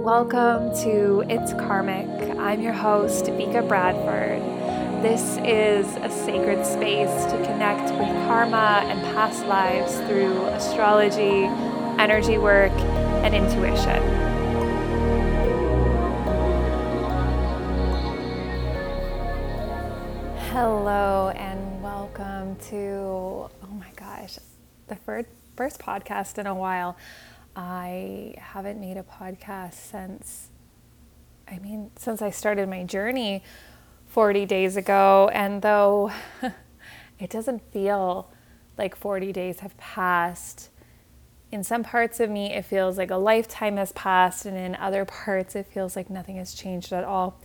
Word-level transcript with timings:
Welcome 0.00 0.74
to 0.82 1.26
It's 1.28 1.52
Karmic. 1.52 2.08
I'm 2.38 2.62
your 2.62 2.72
host, 2.72 3.26
Vika 3.26 3.68
Bradford. 3.68 4.40
This 5.02 5.36
is 5.44 5.86
a 5.96 6.08
sacred 6.08 6.64
space 6.64 7.26
to 7.26 7.36
connect 7.44 7.82
with 7.82 8.08
karma 8.26 8.82
and 8.86 8.98
past 9.14 9.44
lives 9.44 9.96
through 10.08 10.46
astrology, 10.46 11.44
energy 12.00 12.38
work, 12.38 12.72
and 12.72 13.34
intuition. 13.34 14.02
Hello, 20.50 21.28
and 21.36 21.82
welcome 21.82 22.56
to, 22.70 22.74
oh 22.74 23.50
my 23.78 23.90
gosh, 23.96 24.38
the 24.88 24.96
first, 24.96 25.28
first 25.56 25.78
podcast 25.78 26.38
in 26.38 26.46
a 26.46 26.54
while. 26.54 26.96
I 27.56 28.34
haven't 28.38 28.80
made 28.80 28.96
a 28.96 29.02
podcast 29.02 29.74
since, 29.74 30.48
I 31.48 31.58
mean, 31.58 31.90
since 31.96 32.22
I 32.22 32.30
started 32.30 32.68
my 32.68 32.84
journey 32.84 33.42
40 34.06 34.46
days 34.46 34.76
ago. 34.76 35.30
And 35.32 35.62
though 35.62 36.12
it 37.18 37.30
doesn't 37.30 37.62
feel 37.72 38.30
like 38.78 38.96
40 38.96 39.32
days 39.32 39.60
have 39.60 39.76
passed, 39.76 40.70
in 41.52 41.64
some 41.64 41.82
parts 41.82 42.20
of 42.20 42.30
me, 42.30 42.52
it 42.52 42.64
feels 42.64 42.96
like 42.96 43.10
a 43.10 43.16
lifetime 43.16 43.76
has 43.76 43.92
passed, 43.92 44.46
and 44.46 44.56
in 44.56 44.76
other 44.76 45.04
parts, 45.04 45.56
it 45.56 45.66
feels 45.66 45.96
like 45.96 46.08
nothing 46.08 46.36
has 46.36 46.54
changed 46.54 46.92
at 46.92 47.04
all. 47.04 47.40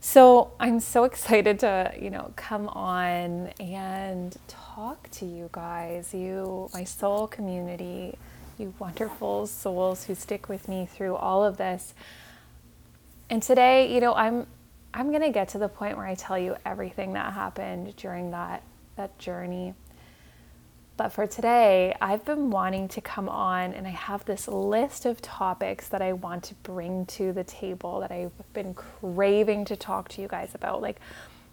So 0.00 0.52
I'm 0.58 0.80
so 0.80 1.04
excited 1.10 1.58
to, 1.60 1.92
you 2.00 2.10
know, 2.10 2.32
come 2.36 2.68
on 2.68 3.48
and 3.60 4.36
talk 4.48 5.10
to 5.12 5.26
you 5.26 5.48
guys, 5.52 6.14
you, 6.14 6.70
my 6.72 6.84
soul 6.84 7.26
community 7.26 8.16
you 8.58 8.74
wonderful 8.78 9.46
souls 9.46 10.04
who 10.04 10.14
stick 10.14 10.48
with 10.48 10.68
me 10.68 10.86
through 10.86 11.16
all 11.16 11.44
of 11.44 11.56
this. 11.56 11.94
And 13.28 13.42
today, 13.42 13.92
you 13.92 14.00
know, 14.00 14.14
I'm 14.14 14.46
I'm 14.94 15.10
going 15.10 15.22
to 15.22 15.30
get 15.30 15.50
to 15.50 15.58
the 15.58 15.68
point 15.68 15.98
where 15.98 16.06
I 16.06 16.14
tell 16.14 16.38
you 16.38 16.56
everything 16.64 17.12
that 17.12 17.34
happened 17.34 17.94
during 17.96 18.30
that 18.30 18.62
that 18.96 19.18
journey. 19.18 19.74
But 20.96 21.10
for 21.10 21.26
today, 21.26 21.94
I've 22.00 22.24
been 22.24 22.50
wanting 22.50 22.88
to 22.88 23.02
come 23.02 23.28
on 23.28 23.74
and 23.74 23.86
I 23.86 23.90
have 23.90 24.24
this 24.24 24.48
list 24.48 25.04
of 25.04 25.20
topics 25.20 25.88
that 25.88 26.00
I 26.00 26.14
want 26.14 26.44
to 26.44 26.54
bring 26.54 27.04
to 27.06 27.34
the 27.34 27.44
table 27.44 28.00
that 28.00 28.10
I've 28.10 28.32
been 28.54 28.72
craving 28.72 29.66
to 29.66 29.76
talk 29.76 30.08
to 30.10 30.22
you 30.22 30.28
guys 30.28 30.54
about. 30.54 30.80
Like 30.80 30.98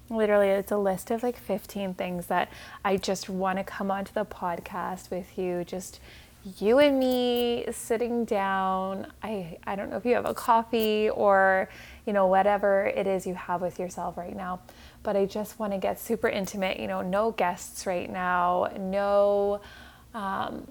literally 0.09 0.47
it's 0.47 0.71
a 0.71 0.77
list 0.77 1.11
of 1.11 1.23
like 1.23 1.37
15 1.37 1.93
things 1.95 2.27
that 2.27 2.49
I 2.85 2.95
just 2.95 3.29
want 3.29 3.57
to 3.57 3.63
come 3.65 3.91
onto 3.91 4.13
the 4.13 4.25
podcast 4.25 5.09
with 5.11 5.37
you 5.37 5.63
just 5.65 5.99
you 6.59 6.79
and 6.79 6.99
me 6.99 7.65
sitting 7.71 8.25
down. 8.25 9.07
I, 9.21 9.57
I 9.65 9.75
don't 9.75 9.89
know 9.89 9.97
if 9.97 10.05
you 10.05 10.15
have 10.15 10.25
a 10.25 10.33
coffee 10.33 11.09
or, 11.09 11.69
you 12.05 12.11
know, 12.11 12.27
whatever 12.27 12.85
it 12.85 13.07
is 13.07 13.25
you 13.25 13.33
have 13.35 13.61
with 13.61 13.79
yourself 13.79 14.17
right 14.17 14.35
now. 14.35 14.59
But 15.03 15.15
I 15.15 15.25
just 15.25 15.57
want 15.59 15.71
to 15.73 15.79
get 15.79 15.99
super 15.99 16.27
intimate, 16.27 16.79
you 16.79 16.87
know, 16.87 17.01
no 17.01 17.31
guests 17.31 17.85
right 17.85 18.09
now, 18.09 18.69
no, 18.77 19.61
um, 20.13 20.67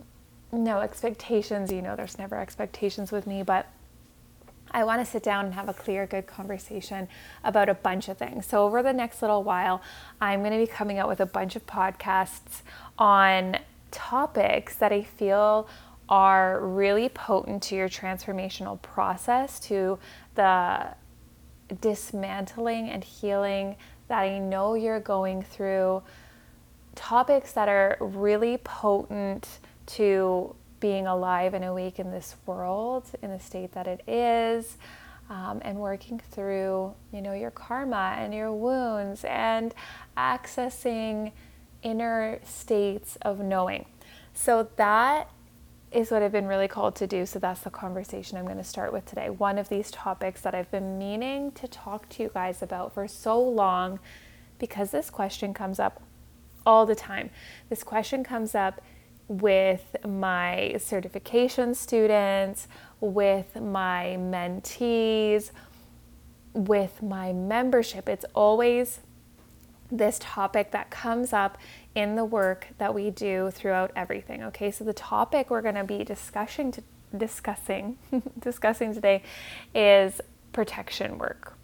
no 0.53 0.81
expectations. 0.81 1.73
You 1.73 1.81
know, 1.81 1.97
there's 1.97 2.19
never 2.19 2.39
expectations 2.39 3.11
with 3.11 3.27
me, 3.27 3.42
but 3.42 3.67
I 4.73 4.84
want 4.84 5.05
to 5.05 5.11
sit 5.11 5.23
down 5.23 5.47
and 5.47 5.55
have 5.55 5.69
a 5.69 5.75
clear, 5.75 6.07
good 6.07 6.27
conversation 6.27 7.09
about 7.45 7.69
a 7.69 7.75
bunch 7.75 8.09
of 8.09 8.17
things. 8.17 8.47
So, 8.47 8.64
over 8.64 8.83
the 8.83 8.92
next 8.92 9.20
little 9.20 9.42
while, 9.42 9.83
I'm 10.20 10.41
going 10.41 10.53
to 10.53 10.59
be 10.59 10.67
coming 10.67 10.98
out 10.98 11.09
with 11.09 11.20
a 11.20 11.27
bunch 11.27 11.57
of 11.57 11.67
podcasts 11.67 12.62
on 12.98 13.59
topics 13.93 14.75
that 14.77 14.93
I 14.93 15.03
feel 15.03 15.69
are 16.09 16.61
really 16.61 17.09
potent 17.09 17.62
to 17.62 17.77
your 17.77 17.89
transformational 17.89 18.83
process, 18.83 19.61
to 19.61 19.98
the 20.35 20.95
dismantling 21.81 22.91
and 22.91 23.05
healing 23.05 23.77
that 24.09 24.19
I 24.19 24.39
know 24.39 24.75
you're 24.75 25.01
going 25.01 25.43
through, 25.43 26.03
topics 26.95 27.52
that 27.52 27.69
are 27.69 27.97
really 28.01 28.58
potent 28.58 29.48
to 29.86 30.55
being 30.81 31.07
alive 31.07 31.55
and 31.55 31.64
awake 31.64 31.98
in 31.98 32.11
this 32.11 32.36
world, 32.45 33.07
in 33.23 33.31
the 33.31 33.41
state 33.41 33.73
that 33.73 33.86
it 33.86 34.02
is. 34.07 34.77
Um, 35.31 35.63
and 35.64 35.79
working 35.79 36.19
through, 36.19 36.92
you 37.11 37.23
know, 37.23 37.33
your 37.33 37.52
karma 37.52 38.17
and 38.19 38.35
your 38.35 38.52
wounds 38.52 39.25
and 39.25 39.73
accessing 40.14 41.33
inner 41.83 42.39
states 42.45 43.17
of 43.23 43.41
knowing. 43.41 43.87
So 44.35 44.69
that 44.77 45.31
is 45.91 46.11
what 46.11 46.23
I've 46.23 46.33
been 46.33 46.47
really 46.47 46.69
called 46.69 46.97
to 46.97 47.07
do. 47.07 47.27
So 47.27 47.39
that's 47.39 47.61
the 47.61 47.70
conversation 47.70 48.39
I'm 48.39 48.45
going 48.45 48.57
to 48.57 48.65
start 48.65 48.93
with 48.93 49.05
today. 49.05 49.29
One 49.29 49.59
of 49.59 49.69
these 49.69 49.91
topics 49.91 50.41
that 50.41 50.55
I've 50.55 50.70
been 50.70 50.98
meaning 50.98 51.53
to 51.53 51.69
talk 51.69 52.09
to 52.11 52.23
you 52.23 52.31
guys 52.33 52.63
about 52.63 52.95
for 52.95 53.07
so 53.07 53.41
long 53.41 53.98
because 54.59 54.91
this 54.91 55.11
question 55.11 55.53
comes 55.53 55.79
up 55.79 56.03
all 56.65 56.87
the 56.87 56.95
time. 56.95 57.31
This 57.69 57.83
question 57.83 58.25
comes 58.25 58.55
up 58.55 58.81
with 59.29 59.97
my 60.07 60.77
certification 60.79 61.75
students, 61.75 62.69
with 63.01 63.57
my 63.57 64.17
mentees, 64.19 65.51
with 66.55 67.03
my 67.03 67.33
membership. 67.33 68.09
It's 68.09 68.25
always 68.35 69.01
this 69.92 70.19
topic 70.20 70.70
that 70.70 70.91
comes 70.91 71.33
up 71.33 71.58
in 71.95 72.17
the 72.17 72.25
work 72.25 72.69
that 72.79 72.95
we 72.95 73.11
do 73.11 73.51
throughout 73.53 73.92
everything. 73.95 74.42
Okay, 74.45 74.70
so 74.70 74.85
the 74.85 74.95
topic 74.95 75.51
we're 75.51 75.63
going 75.63 75.75
to 75.75 75.85
be 75.85 76.03
discussing 76.03 76.73
to, 76.73 76.83
discussing 77.17 77.98
discussing 78.41 78.95
today 78.95 79.23
is 79.75 80.20
protection 80.52 81.19
work. 81.19 81.55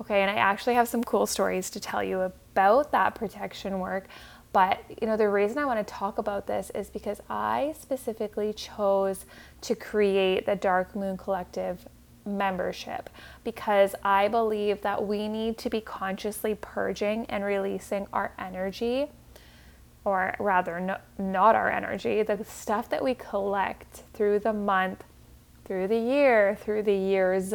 Okay, 0.00 0.22
and 0.22 0.30
I 0.30 0.34
actually 0.34 0.74
have 0.74 0.88
some 0.88 1.04
cool 1.04 1.26
stories 1.26 1.70
to 1.70 1.80
tell 1.80 2.02
you 2.02 2.20
about 2.20 2.92
that 2.92 3.14
protection 3.14 3.78
work. 3.78 4.08
But 4.52 4.80
you 5.00 5.06
know, 5.06 5.18
the 5.18 5.28
reason 5.28 5.58
I 5.58 5.66
want 5.66 5.86
to 5.86 5.92
talk 5.92 6.16
about 6.16 6.46
this 6.46 6.70
is 6.70 6.88
because 6.88 7.20
I 7.28 7.74
specifically 7.78 8.54
chose 8.54 9.26
to 9.62 9.74
create 9.74 10.46
the 10.46 10.56
Dark 10.56 10.96
Moon 10.96 11.18
Collective 11.18 11.86
membership 12.26 13.08
because 13.44 13.94
I 14.02 14.28
believe 14.28 14.82
that 14.82 15.06
we 15.06 15.28
need 15.28 15.58
to 15.58 15.70
be 15.70 15.80
consciously 15.80 16.56
purging 16.60 17.26
and 17.26 17.44
releasing 17.44 18.06
our 18.12 18.32
energy, 18.38 19.06
or 20.04 20.34
rather, 20.38 20.80
no, 20.80 20.98
not 21.18 21.54
our 21.54 21.70
energy, 21.70 22.22
the 22.22 22.44
stuff 22.44 22.88
that 22.90 23.02
we 23.02 23.14
collect 23.14 24.02
through 24.12 24.40
the 24.40 24.52
month, 24.52 25.04
through 25.64 25.88
the 25.88 25.98
year, 25.98 26.56
through 26.60 26.82
the 26.82 26.94
years. 26.94 27.54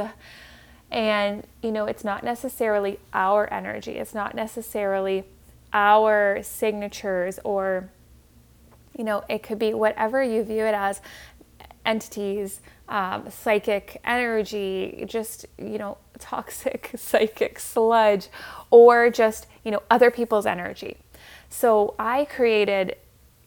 And, 0.90 1.46
you 1.62 1.72
know, 1.72 1.86
it's 1.86 2.04
not 2.04 2.24
necessarily 2.24 3.00
our 3.14 3.52
energy, 3.54 3.94
it's 3.94 4.14
not 4.14 4.36
necessarily 4.36 5.26
our 5.74 6.40
signatures 6.44 7.40
or 7.46 7.90
you 8.98 9.04
know, 9.04 9.24
it 9.30 9.42
could 9.42 9.60
be 9.60 9.74
whatever 9.74 10.22
you 10.22 10.44
view 10.44 10.66
it 10.66 10.76
as 10.76 11.02
entities 11.86 12.62
um, 12.91 13.29
psychic 13.29 14.02
energy, 14.03 15.06
just, 15.07 15.46
you 15.57 15.78
know, 15.78 15.97
toxic 16.19 16.91
psychic 16.96 17.57
sludge, 17.57 18.28
or 18.69 19.09
just, 19.09 19.47
you 19.63 19.72
know, 19.72 19.81
other 19.90 20.12
people's 20.12 20.46
energy. 20.46 20.97
So 21.50 21.96
I 21.97 22.25
created 22.25 22.97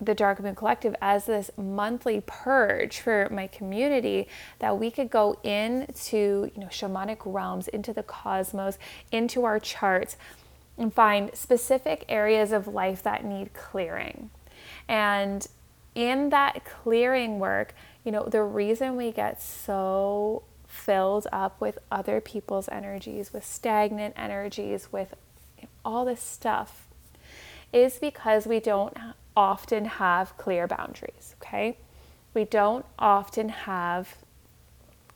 the 0.00 0.14
Dark 0.14 0.42
Moon 0.42 0.54
Collective 0.54 0.96
as 1.00 1.26
this 1.26 1.50
monthly 1.56 2.22
purge 2.26 3.00
for 3.00 3.28
my 3.30 3.46
community 3.46 4.28
that 4.58 4.78
we 4.78 4.90
could 4.90 5.10
go 5.10 5.38
into, 5.42 6.50
you 6.54 6.60
know, 6.60 6.66
shamanic 6.68 7.18
realms, 7.24 7.68
into 7.68 7.92
the 7.92 8.02
cosmos, 8.02 8.78
into 9.12 9.44
our 9.44 9.60
charts, 9.60 10.16
and 10.78 10.92
find 10.92 11.34
specific 11.34 12.04
areas 12.08 12.50
of 12.50 12.66
life 12.66 13.02
that 13.02 13.24
need 13.24 13.52
clearing. 13.52 14.30
And 14.88 15.46
in 15.94 16.30
that 16.30 16.64
clearing 16.64 17.38
work, 17.38 17.74
you 18.04 18.12
know, 18.12 18.24
the 18.24 18.42
reason 18.42 18.96
we 18.96 19.10
get 19.10 19.40
so 19.40 20.42
filled 20.66 21.26
up 21.32 21.60
with 21.60 21.78
other 21.90 22.20
people's 22.20 22.68
energies, 22.68 23.32
with 23.32 23.44
stagnant 23.44 24.14
energies, 24.16 24.92
with 24.92 25.14
all 25.84 26.04
this 26.04 26.20
stuff 26.20 26.86
is 27.72 27.98
because 27.98 28.46
we 28.46 28.60
don't 28.60 28.96
often 29.36 29.86
have 29.86 30.36
clear 30.36 30.66
boundaries, 30.66 31.34
okay? 31.40 31.78
We 32.34 32.44
don't 32.44 32.84
often 32.98 33.48
have 33.48 34.16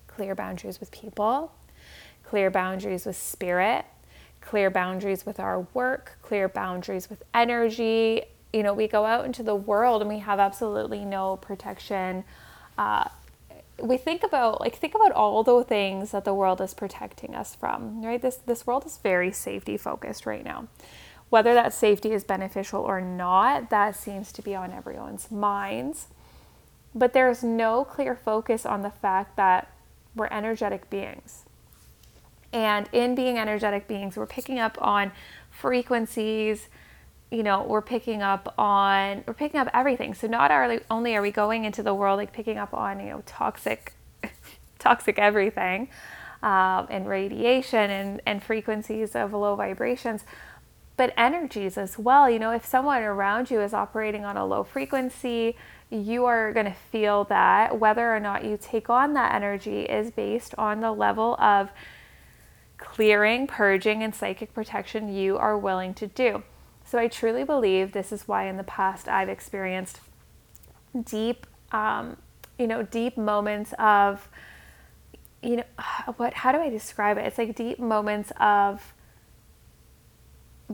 clear 0.06 0.34
boundaries 0.34 0.80
with 0.80 0.90
people, 0.90 1.52
clear 2.24 2.50
boundaries 2.50 3.04
with 3.04 3.16
spirit, 3.16 3.84
clear 4.40 4.70
boundaries 4.70 5.26
with 5.26 5.38
our 5.38 5.60
work, 5.74 6.18
clear 6.22 6.48
boundaries 6.48 7.10
with 7.10 7.22
energy. 7.34 8.22
You 8.52 8.62
know, 8.62 8.72
we 8.72 8.88
go 8.88 9.04
out 9.04 9.24
into 9.24 9.42
the 9.42 9.54
world 9.54 10.00
and 10.00 10.08
we 10.08 10.20
have 10.20 10.40
absolutely 10.40 11.04
no 11.04 11.36
protection 11.36 12.24
we 13.80 13.96
think 13.96 14.22
about 14.22 14.60
like 14.60 14.76
think 14.76 14.94
about 14.94 15.12
all 15.12 15.42
the 15.44 15.62
things 15.62 16.10
that 16.10 16.24
the 16.24 16.34
world 16.34 16.60
is 16.60 16.74
protecting 16.74 17.34
us 17.34 17.54
from 17.54 18.04
right? 18.04 18.20
This 18.20 18.36
this 18.36 18.66
world 18.66 18.86
is 18.86 18.98
very 18.98 19.32
safety 19.32 19.76
focused 19.76 20.26
right 20.26 20.44
now. 20.44 20.68
Whether 21.30 21.54
that 21.54 21.74
safety 21.74 22.12
is 22.12 22.24
beneficial 22.24 22.80
or 22.80 23.00
not 23.00 23.70
that 23.70 23.96
seems 23.96 24.32
to 24.32 24.42
be 24.42 24.54
on 24.54 24.72
everyone's 24.72 25.30
minds. 25.30 26.08
But 26.94 27.12
there's 27.12 27.44
no 27.44 27.84
clear 27.84 28.16
focus 28.16 28.64
on 28.64 28.82
the 28.82 28.90
fact 28.90 29.36
that 29.36 29.70
we're 30.16 30.28
energetic 30.28 30.88
beings. 30.90 31.44
And 32.52 32.88
in 32.92 33.14
being 33.14 33.38
energetic 33.38 33.86
beings, 33.86 34.16
we're 34.16 34.26
picking 34.26 34.58
up 34.58 34.78
on 34.80 35.12
frequencies, 35.50 36.68
you 37.30 37.42
know, 37.42 37.62
we're 37.62 37.82
picking 37.82 38.22
up 38.22 38.54
on 38.58 39.22
we're 39.26 39.34
picking 39.34 39.60
up 39.60 39.68
everything. 39.74 40.14
So 40.14 40.26
not 40.26 40.50
only 40.90 41.16
are 41.16 41.22
we 41.22 41.30
going 41.30 41.64
into 41.64 41.82
the 41.82 41.94
world 41.94 42.16
like 42.16 42.32
picking 42.32 42.58
up 42.58 42.72
on, 42.72 43.00
you 43.00 43.10
know, 43.10 43.22
toxic 43.26 43.92
toxic 44.78 45.18
everything, 45.18 45.88
um, 46.42 46.86
and 46.90 47.08
radiation 47.08 47.90
and, 47.90 48.20
and 48.24 48.42
frequencies 48.42 49.14
of 49.14 49.32
low 49.32 49.56
vibrations, 49.56 50.24
but 50.96 51.12
energies 51.16 51.76
as 51.76 51.98
well. 51.98 52.30
You 52.30 52.38
know, 52.38 52.52
if 52.52 52.64
someone 52.64 53.02
around 53.02 53.50
you 53.50 53.60
is 53.60 53.74
operating 53.74 54.24
on 54.24 54.36
a 54.36 54.46
low 54.46 54.64
frequency, 54.64 55.56
you 55.90 56.24
are 56.26 56.52
going 56.52 56.66
to 56.66 56.76
feel 56.92 57.24
that 57.24 57.78
whether 57.78 58.14
or 58.14 58.20
not 58.20 58.44
you 58.44 58.58
take 58.60 58.88
on 58.90 59.14
that 59.14 59.34
energy 59.34 59.82
is 59.82 60.10
based 60.10 60.54
on 60.56 60.80
the 60.80 60.92
level 60.92 61.36
of 61.40 61.70
clearing, 62.78 63.46
purging, 63.46 64.02
and 64.02 64.14
psychic 64.14 64.54
protection 64.54 65.12
you 65.12 65.36
are 65.36 65.58
willing 65.58 65.94
to 65.94 66.06
do. 66.06 66.42
So 66.88 66.98
I 66.98 67.06
truly 67.06 67.44
believe 67.44 67.92
this 67.92 68.12
is 68.12 68.26
why 68.26 68.46
in 68.48 68.56
the 68.56 68.64
past 68.64 69.08
I've 69.08 69.28
experienced 69.28 70.00
deep, 71.04 71.46
um, 71.70 72.16
you 72.58 72.66
know, 72.66 72.82
deep 72.82 73.18
moments 73.18 73.74
of, 73.78 74.26
you 75.42 75.56
know, 75.56 75.64
what, 76.16 76.32
how 76.32 76.50
do 76.50 76.58
I 76.58 76.70
describe 76.70 77.18
it? 77.18 77.26
It's 77.26 77.36
like 77.36 77.54
deep 77.54 77.78
moments 77.78 78.32
of 78.40 78.94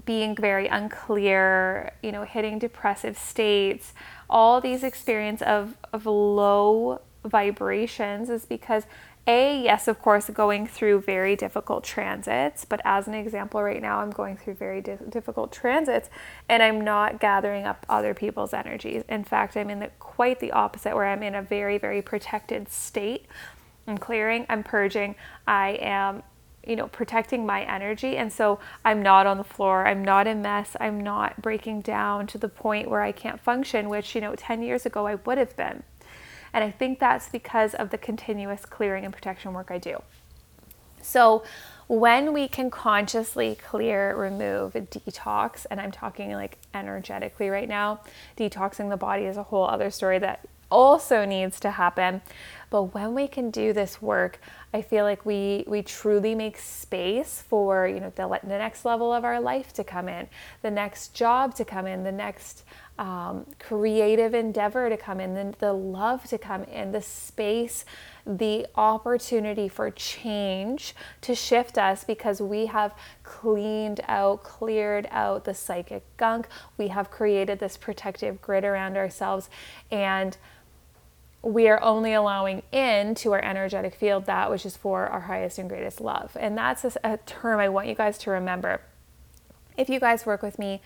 being 0.04 0.36
very 0.36 0.68
unclear, 0.68 1.92
you 2.00 2.12
know, 2.12 2.22
hitting 2.22 2.60
depressive 2.60 3.18
states, 3.18 3.92
all 4.30 4.60
these 4.60 4.84
experience 4.84 5.42
of, 5.42 5.76
of 5.92 6.06
low 6.06 7.00
vibrations 7.24 8.30
is 8.30 8.44
because 8.44 8.84
a, 9.26 9.62
yes, 9.62 9.88
of 9.88 10.00
course, 10.02 10.28
going 10.28 10.66
through 10.66 11.00
very 11.00 11.34
difficult 11.34 11.82
transits, 11.82 12.66
but 12.66 12.82
as 12.84 13.08
an 13.08 13.14
example, 13.14 13.62
right 13.62 13.80
now 13.80 14.00
I'm 14.00 14.10
going 14.10 14.36
through 14.36 14.54
very 14.54 14.82
di- 14.82 14.98
difficult 15.08 15.50
transits 15.50 16.10
and 16.48 16.62
I'm 16.62 16.82
not 16.82 17.20
gathering 17.20 17.64
up 17.64 17.86
other 17.88 18.12
people's 18.12 18.52
energies. 18.52 19.02
In 19.08 19.24
fact, 19.24 19.56
I'm 19.56 19.70
in 19.70 19.80
the, 19.80 19.88
quite 19.98 20.40
the 20.40 20.52
opposite, 20.52 20.94
where 20.94 21.06
I'm 21.06 21.22
in 21.22 21.34
a 21.34 21.42
very, 21.42 21.78
very 21.78 22.02
protected 22.02 22.68
state. 22.68 23.26
I'm 23.86 23.96
clearing, 23.96 24.44
I'm 24.50 24.62
purging, 24.62 25.14
I 25.46 25.78
am, 25.80 26.22
you 26.66 26.76
know, 26.76 26.88
protecting 26.88 27.46
my 27.46 27.62
energy. 27.62 28.18
And 28.18 28.30
so 28.30 28.60
I'm 28.84 29.02
not 29.02 29.26
on 29.26 29.38
the 29.38 29.44
floor, 29.44 29.86
I'm 29.86 30.04
not 30.04 30.26
a 30.26 30.34
mess, 30.34 30.76
I'm 30.80 31.00
not 31.00 31.40
breaking 31.40 31.80
down 31.80 32.26
to 32.28 32.38
the 32.38 32.48
point 32.48 32.90
where 32.90 33.00
I 33.00 33.12
can't 33.12 33.40
function, 33.40 33.88
which, 33.88 34.14
you 34.14 34.20
know, 34.20 34.34
10 34.34 34.62
years 34.62 34.84
ago 34.84 35.06
I 35.06 35.14
would 35.14 35.38
have 35.38 35.56
been. 35.56 35.82
And 36.54 36.62
I 36.64 36.70
think 36.70 37.00
that's 37.00 37.28
because 37.28 37.74
of 37.74 37.90
the 37.90 37.98
continuous 37.98 38.64
clearing 38.64 39.04
and 39.04 39.12
protection 39.12 39.52
work 39.52 39.70
I 39.70 39.78
do. 39.78 40.00
So, 41.02 41.44
when 41.86 42.32
we 42.32 42.48
can 42.48 42.70
consciously 42.70 43.56
clear, 43.56 44.16
remove, 44.16 44.72
detox, 44.72 45.66
and 45.70 45.78
I'm 45.78 45.92
talking 45.92 46.32
like 46.32 46.56
energetically 46.72 47.50
right 47.50 47.68
now, 47.68 48.00
detoxing 48.38 48.88
the 48.88 48.96
body 48.96 49.24
is 49.24 49.36
a 49.36 49.42
whole 49.42 49.66
other 49.66 49.90
story 49.90 50.18
that 50.20 50.48
also 50.70 51.24
needs 51.24 51.60
to 51.60 51.70
happen. 51.70 52.22
But 52.70 52.94
when 52.94 53.14
we 53.14 53.28
can 53.28 53.50
do 53.50 53.72
this 53.72 54.02
work, 54.02 54.40
I 54.72 54.82
feel 54.82 55.04
like 55.04 55.24
we 55.24 55.64
we 55.68 55.82
truly 55.82 56.34
make 56.34 56.58
space 56.58 57.40
for 57.40 57.86
you 57.86 58.00
know 58.00 58.12
the, 58.16 58.40
the 58.42 58.58
next 58.58 58.84
level 58.84 59.12
of 59.12 59.24
our 59.24 59.40
life 59.40 59.72
to 59.74 59.84
come 59.84 60.08
in, 60.08 60.26
the 60.62 60.70
next 60.70 61.14
job 61.14 61.54
to 61.54 61.64
come 61.64 61.86
in, 61.86 62.02
the 62.02 62.10
next 62.10 62.64
um, 62.98 63.46
creative 63.58 64.34
endeavor 64.34 64.88
to 64.88 64.96
come 64.96 65.20
in, 65.20 65.34
the, 65.34 65.54
the 65.58 65.72
love 65.72 66.24
to 66.24 66.38
come 66.38 66.62
in, 66.64 66.92
the 66.92 67.02
space, 67.02 67.84
the 68.26 68.66
opportunity 68.76 69.68
for 69.68 69.90
change 69.90 70.94
to 71.20 71.34
shift 71.34 71.76
us 71.76 72.04
because 72.04 72.40
we 72.40 72.66
have 72.66 72.94
cleaned 73.24 74.00
out, 74.06 74.44
cleared 74.44 75.08
out 75.10 75.44
the 75.44 75.54
psychic 75.54 76.04
gunk. 76.16 76.46
We 76.78 76.88
have 76.88 77.10
created 77.10 77.58
this 77.58 77.76
protective 77.76 78.40
grid 78.40 78.64
around 78.64 78.96
ourselves. 78.96 79.50
And 79.90 80.36
we 81.44 81.68
are 81.68 81.82
only 81.82 82.14
allowing 82.14 82.62
in 82.72 83.14
to 83.16 83.32
our 83.32 83.44
energetic 83.44 83.94
field 83.94 84.26
that 84.26 84.50
which 84.50 84.64
is 84.64 84.76
for 84.76 85.06
our 85.06 85.20
highest 85.20 85.58
and 85.58 85.68
greatest 85.68 86.00
love. 86.00 86.36
And 86.40 86.56
that's 86.56 86.84
a, 86.84 86.92
a 87.04 87.16
term 87.18 87.60
I 87.60 87.68
want 87.68 87.86
you 87.88 87.94
guys 87.94 88.16
to 88.18 88.30
remember. 88.30 88.80
If 89.76 89.88
you 89.88 90.00
guys 90.00 90.24
work 90.24 90.42
with 90.42 90.58
me, 90.58 90.80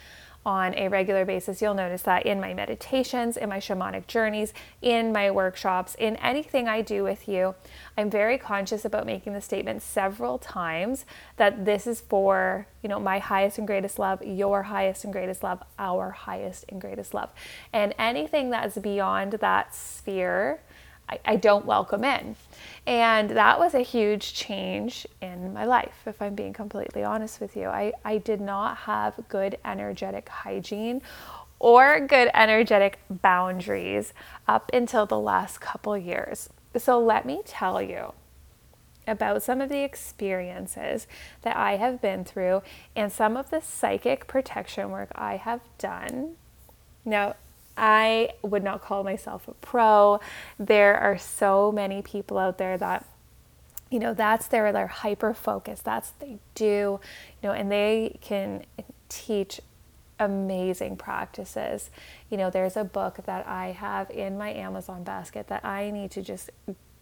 on 0.49 0.73
a 0.77 0.89
regular 0.89 1.27
basis, 1.27 1.61
you'll 1.61 1.75
notice 1.75 2.01
that 2.01 2.25
in 2.25 2.41
my 2.41 2.55
meditations, 2.55 3.37
in 3.37 3.51
my 3.51 3.59
shamanic 3.59 4.07
journeys, 4.07 4.55
in 4.81 5.13
my 5.13 5.31
workshops, 5.31 5.95
in 5.99 6.17
anything 6.17 6.67
I 6.67 6.81
do 6.81 7.03
with 7.05 7.29
you, 7.29 7.55
I'm 7.99 8.09
very 8.09 8.39
conscious 8.39 8.87
about 8.87 9.05
making 9.05 9.35
the 9.35 9.43
statement 9.43 9.83
several 9.83 10.39
times 10.39 11.05
that 11.37 11.67
this 11.67 11.87
is 11.87 12.01
for, 12.01 12.67
you 12.83 12.89
know, 12.89 12.99
my 12.99 13.19
highest 13.19 13.59
and 13.59 13.67
greatest 13.67 13.99
love, 13.99 14.25
your 14.25 14.63
highest 14.63 15.05
and 15.05 15.13
greatest 15.13 15.43
love, 15.43 15.63
our 15.79 16.13
highest 16.13 16.65
and 16.71 16.81
greatest 16.81 17.13
love. 17.13 17.29
And 17.71 17.95
anything 17.99 18.49
that's 18.49 18.79
beyond 18.79 19.33
that 19.35 19.75
sphere, 19.75 20.61
I, 21.09 21.19
I 21.25 21.37
don't 21.37 21.65
welcome 21.65 22.05
in. 22.05 22.37
And 22.87 23.31
that 23.31 23.59
was 23.59 23.75
a 23.75 23.81
huge 23.81 24.35
change 24.35 25.07
in 25.21 25.53
my 25.53 25.65
life, 25.65 26.03
if 26.07 26.21
I'm 26.23 26.35
being 26.35 26.53
completely 26.53 27.05
honest 27.05 27.41
with 27.41 27.57
you. 27.57 27.69
I, 27.69 27.93
I 28.05 28.19
did 28.19 28.41
not 28.41 28.79
have 28.79 29.15
good 29.29 29.59
energetic 29.65 30.29
hygiene 30.29 31.03
or 31.59 32.01
good 32.01 32.31
energetic 32.35 32.99
boundaries 33.11 34.13
up 34.47 34.71
until 34.73 35.07
the 35.07 35.19
last 35.19 35.61
couple 35.61 35.97
years. 35.99 36.51
So 36.77 37.01
let 37.01 37.27
me 37.27 37.43
tell 37.45 37.83
you 37.83 38.13
about 39.07 39.43
some 39.43 39.61
of 39.61 39.69
the 39.69 39.83
experiences 39.83 41.07
that 41.43 41.57
I 41.57 41.77
have 41.77 42.01
been 42.01 42.25
through 42.25 42.63
and 42.95 43.11
some 43.11 43.37
of 43.37 43.51
the 43.51 43.61
psychic 43.61 44.27
protection 44.27 44.91
work 44.91 45.11
I 45.15 45.37
have 45.37 45.61
done. 45.79 46.37
Now, 47.05 47.37
I 47.79 48.31
would 48.43 48.65
not 48.65 48.83
call 48.83 49.05
myself 49.05 49.49
a 49.49 49.53
pro. 49.55 50.21
There 50.59 50.97
are 50.97 51.17
so 51.17 51.73
many 51.73 52.03
people 52.03 52.39
out 52.39 52.59
there 52.59 52.77
that 52.77 53.07
you 53.91 53.99
know 53.99 54.13
that's 54.13 54.49
their 54.49 54.73
their 54.73 54.89
hyper 54.89 55.33
focus. 55.33 55.81
That's 55.81 56.11
what 56.11 56.29
they 56.29 56.39
do 56.55 57.01
you 57.43 57.49
know 57.49 57.53
and 57.53 57.71
they 57.71 58.19
can 58.21 58.65
teach 59.09 59.61
amazing 60.19 60.97
practices. 60.97 61.91
You 62.31 62.37
know 62.37 62.51
there's 62.51 62.77
a 62.77 62.85
book 62.85 63.21
that 63.25 63.47
i 63.47 63.69
have 63.69 64.11
in 64.11 64.37
my 64.37 64.53
amazon 64.53 65.05
basket 65.05 65.47
that 65.49 65.65
i 65.65 65.91
need 65.91 66.11
to 66.13 66.23
just 66.23 66.51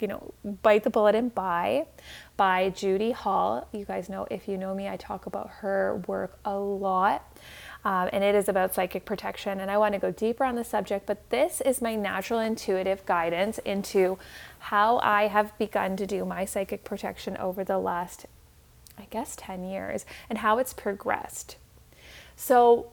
you 0.01 0.07
know 0.07 0.35
bite 0.63 0.85
the 0.85 0.91
bullet 0.91 1.15
and 1.15 1.35
buy 1.35 1.87
by 2.37 2.69
judy 2.71 3.13
hall. 3.13 3.69
You 3.73 3.85
guys 3.85 4.09
know 4.09 4.27
if 4.31 4.47
you 4.47 4.59
know 4.59 4.75
me 4.75 4.89
i 4.89 4.97
talk 4.97 5.27
about 5.27 5.49
her 5.61 6.03
work 6.07 6.39
a 6.45 6.57
lot 6.59 7.37
um, 7.87 8.11
and 8.13 8.23
it 8.25 8.35
is 8.35 8.49
about 8.49 8.75
psychic 8.75 9.05
protection. 9.05 9.61
And 9.61 9.71
I 9.71 9.79
want 9.79 9.95
to 9.95 10.01
go 10.01 10.11
deeper 10.11 10.43
on 10.43 10.57
the 10.57 10.65
subject, 10.65 11.07
but 11.07 11.31
this 11.31 11.61
is 11.61 11.81
my 11.81 11.95
natural 11.95 12.41
intuitive 12.41 13.07
guidance 13.07 13.59
into 13.59 14.19
how 14.59 14.99
I 14.99 15.29
have 15.29 15.57
begun 15.57 15.97
to 15.99 16.05
do 16.05 16.25
my 16.25 16.45
psychic 16.47 16.83
protection 16.83 17.37
over 17.37 17.63
the 17.63 17.79
last, 17.79 18.27
I 18.99 19.07
guess, 19.09 19.37
10 19.37 19.63
years 19.63 20.05
and 20.29 20.39
how 20.39 20.59
it's 20.59 20.73
progressed. 20.73 21.59
So, 22.35 22.89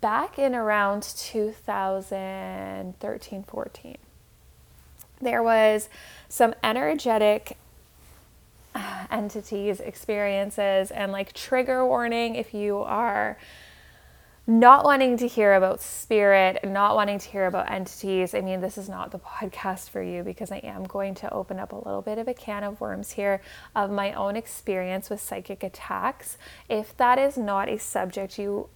back 0.00 0.36
in 0.36 0.56
around 0.56 1.04
2013 1.04 3.44
14, 3.44 3.96
there 5.20 5.44
was 5.44 5.88
some 6.28 6.54
energetic 6.64 7.56
entities, 9.10 9.80
experiences, 9.80 10.90
and 10.90 11.12
like 11.12 11.32
trigger 11.32 11.86
warning 11.86 12.34
if 12.34 12.54
you 12.54 12.78
are 12.78 13.38
not 14.48 14.82
wanting 14.82 15.18
to 15.18 15.28
hear 15.28 15.52
about 15.52 15.82
spirit, 15.82 16.58
not 16.64 16.94
wanting 16.94 17.18
to 17.18 17.28
hear 17.28 17.46
about 17.46 17.70
entities. 17.70 18.34
I 18.34 18.40
mean, 18.40 18.62
this 18.62 18.78
is 18.78 18.88
not 18.88 19.10
the 19.10 19.18
podcast 19.18 19.90
for 19.90 20.02
you 20.02 20.22
because 20.22 20.50
I 20.50 20.56
am 20.58 20.84
going 20.84 21.14
to 21.16 21.30
open 21.30 21.58
up 21.58 21.72
a 21.72 21.76
little 21.76 22.00
bit 22.00 22.16
of 22.16 22.28
a 22.28 22.32
can 22.32 22.64
of 22.64 22.80
worms 22.80 23.12
here 23.12 23.42
of 23.76 23.90
my 23.90 24.14
own 24.14 24.36
experience 24.36 25.10
with 25.10 25.20
psychic 25.20 25.62
attacks. 25.62 26.38
If 26.66 26.96
that 26.96 27.18
is 27.18 27.36
not 27.36 27.68
a 27.68 27.78
subject 27.78 28.38
you 28.38 28.70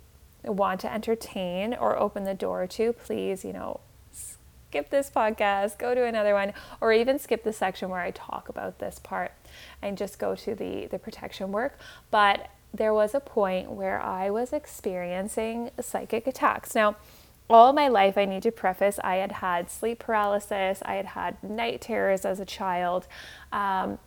want 0.44 0.80
to 0.82 0.92
entertain 0.92 1.72
or 1.72 1.98
open 1.98 2.24
the 2.24 2.34
door 2.34 2.66
to, 2.66 2.92
please, 2.92 3.42
you 3.42 3.54
know, 3.54 3.80
skip 4.10 4.90
this 4.90 5.10
podcast, 5.10 5.78
go 5.78 5.94
to 5.94 6.04
another 6.04 6.34
one, 6.34 6.52
or 6.82 6.92
even 6.92 7.18
skip 7.18 7.44
the 7.44 7.52
section 7.52 7.88
where 7.88 8.00
I 8.00 8.10
talk 8.10 8.50
about 8.50 8.78
this 8.78 8.98
part 8.98 9.32
and 9.80 9.98
just 9.98 10.18
go 10.18 10.34
to 10.34 10.54
the, 10.54 10.86
the 10.86 10.98
protection 10.98 11.52
work. 11.52 11.78
But 12.10 12.48
there 12.74 12.94
was 12.94 13.14
a 13.14 13.20
point 13.20 13.70
where 13.70 14.00
I 14.00 14.30
was 14.30 14.52
experiencing 14.52 15.70
psychic 15.80 16.26
attacks. 16.26 16.74
Now, 16.74 16.96
all 17.50 17.72
my 17.72 17.88
life, 17.88 18.16
I 18.16 18.24
need 18.24 18.42
to 18.44 18.52
preface, 18.52 18.98
I 19.04 19.16
had 19.16 19.32
had 19.32 19.70
sleep 19.70 19.98
paralysis, 19.98 20.80
I 20.82 20.94
had 20.94 21.06
had 21.06 21.42
night 21.42 21.82
terrors 21.82 22.24
as 22.24 22.40
a 22.40 22.46
child. 22.46 23.06
Um, 23.52 23.98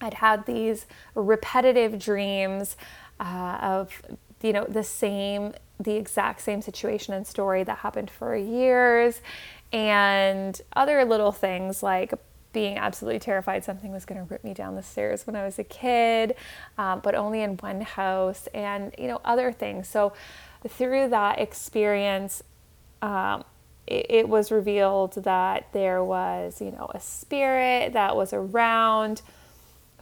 I'd 0.00 0.14
had 0.14 0.46
these 0.46 0.86
repetitive 1.14 1.98
dreams 1.98 2.76
uh, 3.20 3.58
of, 3.62 4.02
you 4.42 4.52
know, 4.52 4.64
the 4.64 4.82
same, 4.82 5.54
the 5.78 5.94
exact 5.94 6.40
same 6.40 6.60
situation 6.60 7.14
and 7.14 7.26
story 7.26 7.62
that 7.62 7.78
happened 7.78 8.10
for 8.10 8.34
years, 8.36 9.20
and 9.72 10.60
other 10.74 11.04
little 11.04 11.32
things 11.32 11.82
like 11.82 12.14
being 12.56 12.78
absolutely 12.78 13.18
terrified 13.18 13.62
something 13.62 13.92
was 13.92 14.06
going 14.06 14.18
to 14.18 14.26
rip 14.32 14.42
me 14.42 14.54
down 14.54 14.76
the 14.76 14.82
stairs 14.82 15.26
when 15.26 15.36
I 15.36 15.44
was 15.44 15.58
a 15.58 15.64
kid, 15.64 16.34
um, 16.78 17.00
but 17.00 17.14
only 17.14 17.42
in 17.42 17.58
one 17.58 17.82
house, 17.82 18.48
and 18.54 18.94
you 18.96 19.08
know 19.08 19.20
other 19.26 19.52
things. 19.52 19.86
So 19.86 20.14
through 20.66 21.10
that 21.10 21.38
experience, 21.38 22.42
um, 23.02 23.44
it, 23.86 24.06
it 24.08 24.28
was 24.30 24.50
revealed 24.50 25.22
that 25.24 25.70
there 25.74 26.02
was 26.02 26.62
you 26.62 26.70
know 26.70 26.90
a 26.94 26.98
spirit 26.98 27.92
that 27.92 28.16
was 28.16 28.32
around. 28.32 29.20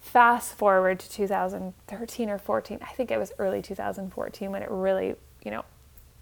Fast 0.01 0.55
forward 0.55 1.01
to 1.01 1.11
2013 1.11 2.31
or 2.31 2.39
14, 2.39 2.79
I 2.83 2.93
think 2.93 3.11
it 3.11 3.19
was 3.19 3.33
early 3.39 3.63
2014 3.63 4.53
when 4.53 4.63
it 4.63 4.71
really 4.71 5.17
you 5.45 5.51
know 5.51 5.65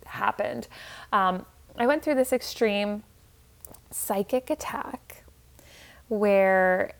happened. 0.07 0.67
Um, 1.13 1.45
I 1.77 1.87
went 1.87 2.03
through 2.03 2.15
this 2.15 2.33
extreme 2.33 3.03
psychic 3.91 4.49
attack 4.49 5.12
where 6.13 6.93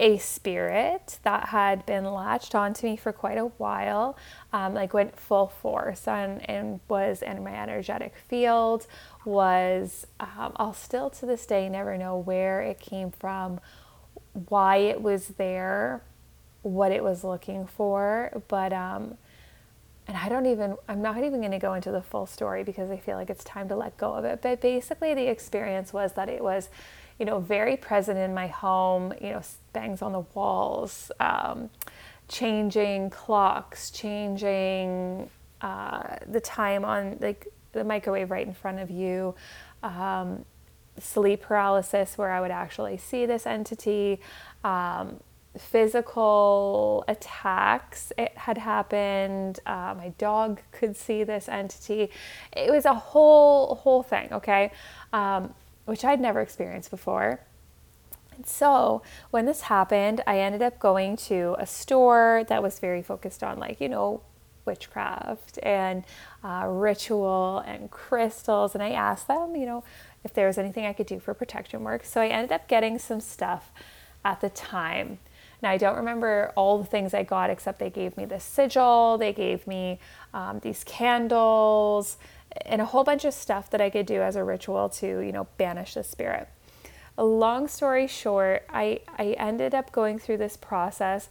a 0.00 0.18
spirit 0.18 1.18
that 1.22 1.50
had 1.50 1.86
been 1.86 2.04
latched 2.04 2.52
onto 2.52 2.84
me 2.84 2.96
for 2.96 3.12
quite 3.12 3.38
a 3.38 3.44
while, 3.44 4.16
um, 4.52 4.74
like 4.74 4.92
went 4.92 5.16
full 5.16 5.46
force 5.46 6.08
and, 6.08 6.48
and 6.50 6.80
was 6.88 7.22
in 7.22 7.44
my 7.44 7.54
energetic 7.54 8.12
field, 8.26 8.88
was, 9.24 10.04
um, 10.18 10.52
I'll 10.56 10.74
still 10.74 11.10
to 11.10 11.26
this 11.26 11.46
day 11.46 11.68
never 11.68 11.96
know 11.96 12.18
where 12.18 12.60
it 12.60 12.80
came 12.80 13.12
from, 13.12 13.60
why 14.48 14.78
it 14.78 15.00
was 15.00 15.28
there, 15.28 16.02
what 16.62 16.90
it 16.90 17.04
was 17.04 17.22
looking 17.22 17.68
for, 17.68 18.42
but, 18.48 18.72
um, 18.72 19.16
and 20.08 20.16
I 20.16 20.28
don't 20.28 20.46
even, 20.46 20.76
I'm 20.88 21.02
not 21.02 21.18
even 21.18 21.38
going 21.38 21.52
to 21.52 21.58
go 21.60 21.74
into 21.74 21.92
the 21.92 22.02
full 22.02 22.26
story 22.26 22.64
because 22.64 22.90
I 22.90 22.96
feel 22.96 23.16
like 23.16 23.30
it's 23.30 23.44
time 23.44 23.68
to 23.68 23.76
let 23.76 23.96
go 23.96 24.12
of 24.14 24.24
it. 24.24 24.42
But 24.42 24.60
basically, 24.60 25.14
the 25.14 25.28
experience 25.28 25.92
was 25.92 26.14
that 26.14 26.28
it 26.28 26.42
was, 26.42 26.68
you 27.20 27.26
know, 27.26 27.38
very 27.38 27.76
present 27.76 28.18
in 28.18 28.32
my 28.32 28.46
home, 28.46 29.12
you 29.20 29.28
know, 29.28 29.42
bangs 29.74 30.00
on 30.00 30.12
the 30.12 30.24
walls, 30.32 31.12
um, 31.20 31.68
changing 32.28 33.10
clocks, 33.10 33.90
changing 33.90 35.28
uh, 35.60 36.16
the 36.26 36.40
time 36.40 36.82
on 36.82 37.18
like 37.20 37.46
the 37.72 37.84
microwave 37.84 38.30
right 38.30 38.46
in 38.46 38.54
front 38.54 38.80
of 38.80 38.90
you, 38.90 39.34
um, 39.82 40.46
sleep 40.98 41.42
paralysis 41.42 42.16
where 42.16 42.30
I 42.30 42.40
would 42.40 42.50
actually 42.50 42.96
see 42.96 43.26
this 43.26 43.46
entity. 43.46 44.20
Um, 44.64 45.20
physical 45.58 47.04
attacks 47.08 48.12
it 48.16 48.30
had 48.38 48.56
happened 48.56 49.58
uh, 49.66 49.92
my 49.98 50.10
dog 50.16 50.60
could 50.70 50.96
see 50.96 51.24
this 51.24 51.48
entity 51.48 52.08
it 52.52 52.70
was 52.70 52.84
a 52.84 52.94
whole 52.94 53.74
whole 53.74 54.00
thing 54.04 54.32
okay 54.32 54.70
um, 55.12 55.52
which 55.84 56.04
i'd 56.04 56.20
never 56.20 56.40
experienced 56.40 56.90
before. 56.90 57.40
And 58.34 58.46
so 58.46 59.02
when 59.30 59.46
this 59.46 59.62
happened 59.62 60.22
i 60.26 60.38
ended 60.38 60.62
up 60.62 60.78
going 60.78 61.16
to 61.28 61.56
a 61.58 61.66
store 61.66 62.44
that 62.48 62.62
was 62.62 62.78
very 62.78 63.02
focused 63.02 63.42
on 63.42 63.58
like 63.58 63.80
you 63.80 63.88
know 63.88 64.22
witchcraft 64.66 65.58
and 65.62 66.04
uh, 66.44 66.66
ritual 66.68 67.62
and 67.66 67.90
crystals. 67.90 68.74
And 68.74 68.82
i 68.82 68.90
asked 68.90 69.28
them 69.28 69.56
you 69.56 69.66
know 69.66 69.84
if 70.24 70.32
there 70.34 70.46
was 70.46 70.58
anything 70.58 70.86
i 70.86 70.92
could 70.92 71.06
do 71.06 71.18
for 71.18 71.34
protection 71.34 71.82
work. 71.82 72.04
So 72.04 72.20
i 72.20 72.28
ended 72.28 72.52
up 72.52 72.68
getting 72.68 72.98
some 72.98 73.20
stuff 73.20 73.72
at 74.24 74.40
the 74.40 74.50
time. 74.50 75.18
Now, 75.62 75.70
I 75.70 75.76
don't 75.76 75.96
remember 75.96 76.52
all 76.56 76.78
the 76.78 76.84
things 76.84 77.12
I 77.12 77.22
got 77.22 77.50
except 77.50 77.78
they 77.78 77.90
gave 77.90 78.16
me 78.16 78.24
this 78.24 78.44
sigil, 78.44 79.18
they 79.18 79.32
gave 79.32 79.66
me 79.66 79.98
um, 80.32 80.60
these 80.60 80.84
candles, 80.84 82.16
and 82.66 82.80
a 82.80 82.84
whole 82.84 83.04
bunch 83.04 83.24
of 83.24 83.34
stuff 83.34 83.70
that 83.70 83.80
I 83.80 83.90
could 83.90 84.06
do 84.06 84.22
as 84.22 84.36
a 84.36 84.44
ritual 84.44 84.88
to, 84.88 85.20
you 85.20 85.32
know, 85.32 85.46
banish 85.56 85.94
the 85.94 86.02
spirit. 86.02 86.48
A 87.18 87.24
long 87.24 87.68
story 87.68 88.06
short, 88.06 88.64
I, 88.70 89.00
I 89.18 89.34
ended 89.38 89.74
up 89.74 89.92
going 89.92 90.18
through 90.18 90.38
this 90.38 90.56
process. 90.56 91.28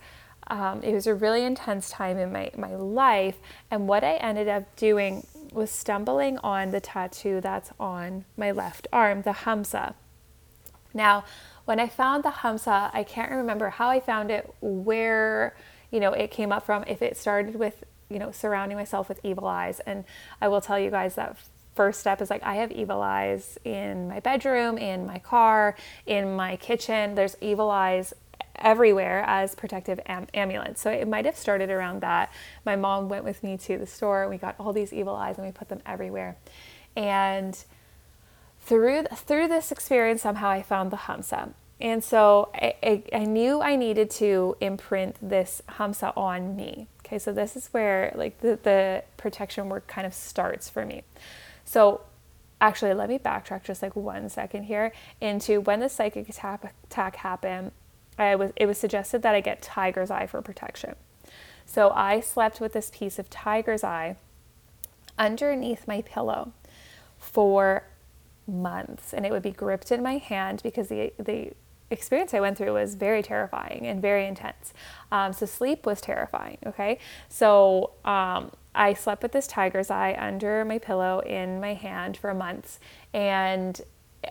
Um, 0.48 0.82
it 0.84 0.94
was 0.94 1.08
a 1.08 1.16
really 1.16 1.44
intense 1.44 1.90
time 1.90 2.18
in 2.18 2.32
my, 2.32 2.52
my 2.58 2.76
life. 2.76 3.38
And 3.72 3.88
what 3.88 4.04
I 4.04 4.16
ended 4.16 4.48
up 4.48 4.76
doing 4.76 5.26
was 5.52 5.72
stumbling 5.72 6.38
on 6.40 6.72
the 6.72 6.80
tattoo 6.80 7.42
that's 7.42 7.72
on 7.80 8.26
my 8.38 8.52
left 8.52 8.88
arm, 8.94 9.24
the 9.24 9.32
Hamsa. 9.32 9.96
Now, 10.94 11.24
when 11.66 11.80
I 11.80 11.88
found 11.88 12.24
the 12.24 12.30
Hamsa, 12.30 12.90
I 12.94 13.04
can't 13.04 13.32
remember 13.32 13.70
how 13.70 13.90
I 13.90 14.00
found 14.00 14.32
it, 14.32 14.54
where, 14.62 15.56
you 15.92 16.00
know, 16.00 16.14
it 16.14 16.32
came 16.32 16.52
up 16.52 16.66
from, 16.66 16.84
if 16.88 17.02
it 17.02 17.16
started 17.18 17.56
with, 17.56 17.84
you 18.10 18.20
know, 18.20 18.32
surrounding 18.32 18.78
myself 18.78 19.08
with 19.10 19.20
evil 19.24 19.48
eyes. 19.48 19.80
And 19.82 20.04
I 20.42 20.48
will 20.48 20.62
tell 20.62 20.80
you 20.80 20.90
guys 20.90 21.16
that 21.16 21.38
first 21.76 22.00
step 22.00 22.22
is 22.22 22.30
like 22.30 22.44
I 22.44 22.56
have 22.56 22.72
evil 22.72 23.02
eyes 23.02 23.58
in 23.64 24.08
my 24.08 24.20
bedroom, 24.20 24.78
in 24.78 25.06
my 25.06 25.20
car, 25.20 25.76
in 26.06 26.36
my 26.36 26.58
kitchen. 26.58 27.16
There's 27.16 27.38
evil 27.42 27.70
eyes 27.70 28.14
everywhere 28.56 29.24
as 29.26 29.56
protective 29.56 30.00
am- 30.06 30.28
amulets. 30.34 30.82
So 30.82 30.92
it 30.92 31.08
might 31.08 31.26
have 31.26 31.38
started 31.38 31.70
around 31.70 32.02
that. 32.02 32.32
My 32.66 32.76
mom 32.76 33.10
went 33.10 33.24
with 33.24 33.44
me 33.44 33.58
to 33.60 33.78
the 33.78 33.88
store. 33.88 34.24
and 34.24 34.30
We 34.30 34.38
got 34.38 34.56
all 34.60 34.74
these 34.74 34.92
evil 34.92 35.16
eyes 35.16 35.38
and 35.38 35.46
we 35.46 35.52
put 35.52 35.70
them 35.70 35.82
everywhere. 35.86 36.36
And 36.96 37.58
through 38.62 39.04
through 39.16 39.48
this 39.48 39.72
experience 39.72 40.24
somehow 40.24 40.50
I 40.50 40.62
found 40.62 40.92
the 40.92 40.98
Hamsa. 40.98 41.54
And 41.80 42.04
so 42.04 42.50
I, 42.54 42.76
I, 42.84 43.04
I, 43.14 43.24
knew 43.24 43.62
I 43.62 43.78
needed 43.78 44.12
to 44.12 44.58
imprint 44.60 45.16
this 45.22 45.62
Hamsa 45.78 46.12
on 46.18 46.58
me. 46.58 46.88
Okay, 47.10 47.18
so 47.18 47.34
this 47.34 47.56
is 47.56 47.70
where 47.70 48.14
like 48.14 48.40
the, 48.42 48.60
the 48.62 49.04
protection 49.18 49.68
work 49.68 49.88
kind 49.88 50.06
of 50.06 50.14
starts 50.14 50.70
for 50.70 50.86
me. 50.86 51.02
So 51.66 52.02
actually 52.62 52.94
let 52.94 53.10
me 53.10 53.18
backtrack 53.18 53.64
just 53.64 53.82
like 53.82 53.96
one 53.96 54.30
second 54.30 54.66
here 54.66 54.92
into 55.20 55.60
when 55.60 55.80
the 55.80 55.90
psychic 55.90 56.30
attack, 56.30 56.72
attack 56.84 57.16
happened, 57.16 57.72
I 58.20 58.36
was 58.36 58.52
it 58.56 58.68
was 58.68 58.78
suggested 58.78 59.24
that 59.24 59.34
I 59.34 59.42
get 59.42 59.64
tiger's 59.64 60.12
eye 60.12 60.28
for 60.28 60.40
protection. 60.44 60.96
So 61.66 61.90
I 61.90 62.20
slept 62.20 62.62
with 62.62 62.74
this 62.74 62.92
piece 62.94 63.18
of 63.18 63.28
tiger's 63.28 63.84
eye 63.84 64.16
underneath 65.18 65.88
my 65.88 66.04
pillow 66.04 66.54
for 67.18 67.86
months 68.46 69.16
and 69.16 69.26
it 69.26 69.32
would 69.32 69.42
be 69.42 69.52
gripped 69.52 69.92
in 69.92 70.04
my 70.04 70.18
hand 70.18 70.62
because 70.62 70.90
the, 70.90 71.12
the 71.18 71.54
experience 71.92 72.34
I 72.34 72.40
went 72.40 72.58
through 72.58 72.74
was 72.74 72.96
very 72.96 73.22
terrifying 73.22 73.86
and 73.86 74.02
very 74.02 74.26
intense. 74.26 74.74
Um, 75.12 75.34
so 75.34 75.46
sleep 75.46 75.86
was 75.86 76.02
terrifying. 76.02 76.58
Okay, 76.66 77.00
so 77.28 77.92
um, 78.06 78.52
I 78.76 78.94
slept 78.94 79.24
with 79.24 79.32
this 79.32 79.48
tiger's 79.48 79.90
eye 79.90 80.16
under 80.20 80.64
my 80.66 80.78
pillow 80.78 81.20
in 81.20 81.60
my 81.60 81.74
hand 81.74 82.18
for 82.18 82.34
months, 82.34 82.80
and 83.14 83.82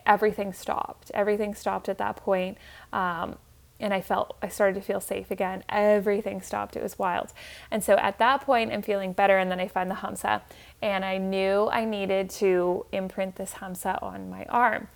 everything 0.06 0.52
stopped. 0.52 1.10
Everything 1.14 1.54
stopped 1.54 1.88
at 1.88 1.98
that 1.98 2.16
point. 2.16 2.58
Um, 2.92 3.36
and 3.80 3.94
I 3.94 4.00
felt 4.00 4.36
I 4.42 4.48
started 4.48 4.74
to 4.74 4.80
feel 4.80 5.00
safe 5.00 5.30
again. 5.30 5.62
Everything 5.68 6.42
stopped. 6.42 6.76
It 6.76 6.82
was 6.82 6.98
wild. 6.98 7.32
And 7.70 7.82
so 7.84 7.96
at 7.96 8.18
that 8.18 8.40
point, 8.40 8.72
I'm 8.72 8.82
feeling 8.82 9.12
better. 9.12 9.38
And 9.38 9.50
then 9.50 9.60
I 9.60 9.68
find 9.68 9.90
the 9.90 9.96
Hamsa, 9.96 10.42
and 10.82 11.04
I 11.04 11.18
knew 11.18 11.68
I 11.70 11.84
needed 11.84 12.28
to 12.30 12.86
imprint 12.92 13.36
this 13.36 13.54
Hamsa 13.54 14.02
on 14.02 14.30
my 14.30 14.44
arm. 14.46 14.88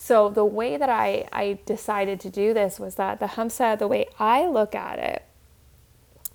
So 0.00 0.30
the 0.30 0.46
way 0.46 0.78
that 0.78 0.88
I, 0.88 1.28
I 1.30 1.58
decided 1.66 2.20
to 2.20 2.30
do 2.30 2.54
this 2.54 2.80
was 2.80 2.94
that 2.94 3.20
the 3.20 3.26
Hamsa, 3.26 3.78
the 3.78 3.86
way 3.86 4.06
I 4.18 4.46
look 4.46 4.74
at 4.74 4.98
it, 4.98 5.24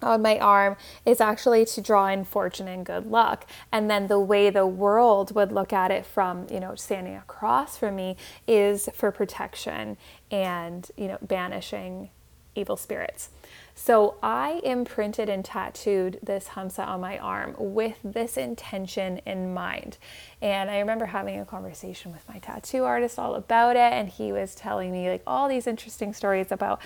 on 0.04 0.22
my 0.22 0.38
arm 0.38 0.78
is 1.04 1.20
actually 1.20 1.66
to 1.66 1.82
draw 1.82 2.08
in 2.08 2.26
fortune 2.26 2.68
and 2.68 2.86
good 2.86 3.08
luck. 3.08 3.48
And 3.72 3.90
then 3.90 4.06
the 4.06 4.20
way 4.20 4.52
the 4.52 4.68
world 4.68 5.34
would 5.34 5.52
look 5.52 5.74
at 5.74 5.90
it 5.90 6.06
from, 6.06 6.46
you 6.52 6.60
know, 6.60 6.76
standing 6.76 7.16
across 7.16 7.76
from 7.76 7.96
me 7.96 8.18
is 8.48 8.88
for 8.94 9.12
protection 9.12 9.98
and, 10.30 10.92
you 10.96 11.08
know, 11.08 11.18
banishing 11.24 12.12
evil 12.54 12.78
spirits. 12.78 13.30
So 13.78 14.16
I 14.24 14.62
imprinted 14.64 15.28
and 15.28 15.44
tattooed 15.44 16.20
this 16.24 16.48
Hamsa 16.50 16.88
on 16.88 17.02
my 17.02 17.18
arm 17.18 17.56
with 17.58 17.98
this 18.06 18.38
intention 18.38 19.20
in 19.26 19.54
mind. 19.54 19.98
And 20.42 20.72
I 20.72 20.80
remember 20.80 21.08
having 21.08 21.38
a 21.40 21.46
conversation 21.46 22.14
with 22.14 22.28
my 22.30 22.40
tattoo 22.40 22.86
artist 22.86 23.20
all 23.20 23.36
about 23.36 23.76
it. 23.76 23.92
And 23.92 24.08
he 24.08 24.32
was 24.32 24.56
telling 24.56 24.94
me 24.94 25.10
like 25.10 25.24
all 25.28 25.50
these 25.50 25.68
interesting 25.68 26.14
stories 26.14 26.54
about 26.54 26.82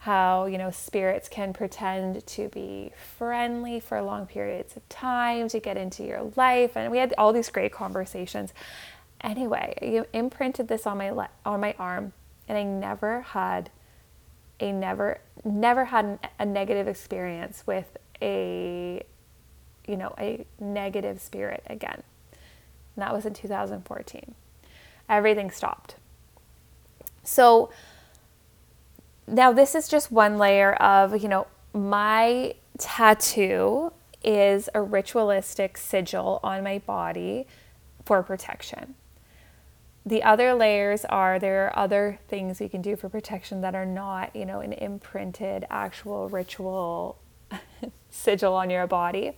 how 0.00 0.44
you 0.44 0.58
know 0.58 0.70
spirits 0.70 1.30
can 1.30 1.54
pretend 1.54 2.26
to 2.26 2.50
be 2.50 2.92
friendly 3.16 3.80
for 3.80 4.02
long 4.02 4.26
periods 4.26 4.76
of 4.76 4.86
time 4.90 5.48
to 5.48 5.58
get 5.58 5.78
into 5.78 6.04
your 6.04 6.30
life 6.36 6.76
and 6.76 6.92
we 6.92 6.98
had 6.98 7.14
all 7.16 7.32
these 7.32 7.48
great 7.48 7.72
conversations 7.72 8.52
anyway 9.22 9.74
you 9.80 10.04
imprinted 10.12 10.68
this 10.68 10.86
on 10.86 10.98
my 10.98 11.08
le- 11.08 11.30
on 11.46 11.58
my 11.58 11.74
arm 11.78 12.12
and 12.46 12.58
i 12.58 12.62
never 12.62 13.22
had 13.22 13.70
a 14.60 14.72
never 14.72 15.20
never 15.44 15.86
had 15.86 16.18
a 16.38 16.46
negative 16.46 16.88
experience 16.88 17.64
with 17.66 17.96
a 18.22 19.02
you 19.86 19.96
know 19.96 20.14
a 20.18 20.46
negative 20.60 21.20
spirit 21.20 21.62
again. 21.66 22.02
And 22.96 23.02
that 23.02 23.12
was 23.12 23.26
in 23.26 23.34
2014 23.34 24.34
everything 25.08 25.50
stopped. 25.50 25.96
So 27.22 27.70
now 29.26 29.52
this 29.52 29.74
is 29.74 29.88
just 29.88 30.12
one 30.12 30.38
layer 30.38 30.74
of 30.74 31.22
you 31.22 31.28
know 31.28 31.46
my 31.72 32.54
tattoo 32.78 33.92
is 34.22 34.68
a 34.74 34.80
ritualistic 34.80 35.76
sigil 35.76 36.40
on 36.42 36.62
my 36.62 36.78
body 36.78 37.46
for 38.04 38.22
protection 38.22 38.94
the 40.06 40.22
other 40.22 40.54
layers 40.54 41.04
are 41.06 41.38
there 41.38 41.66
are 41.66 41.78
other 41.78 42.18
things 42.28 42.60
you 42.60 42.68
can 42.68 42.82
do 42.82 42.94
for 42.94 43.08
protection 43.08 43.62
that 43.62 43.74
are 43.74 43.86
not, 43.86 44.34
you 44.36 44.44
know, 44.44 44.60
an 44.60 44.74
imprinted 44.74 45.64
actual 45.70 46.28
ritual 46.28 47.18
sigil 48.10 48.54
on 48.54 48.68
your 48.68 48.86
body, 48.86 49.32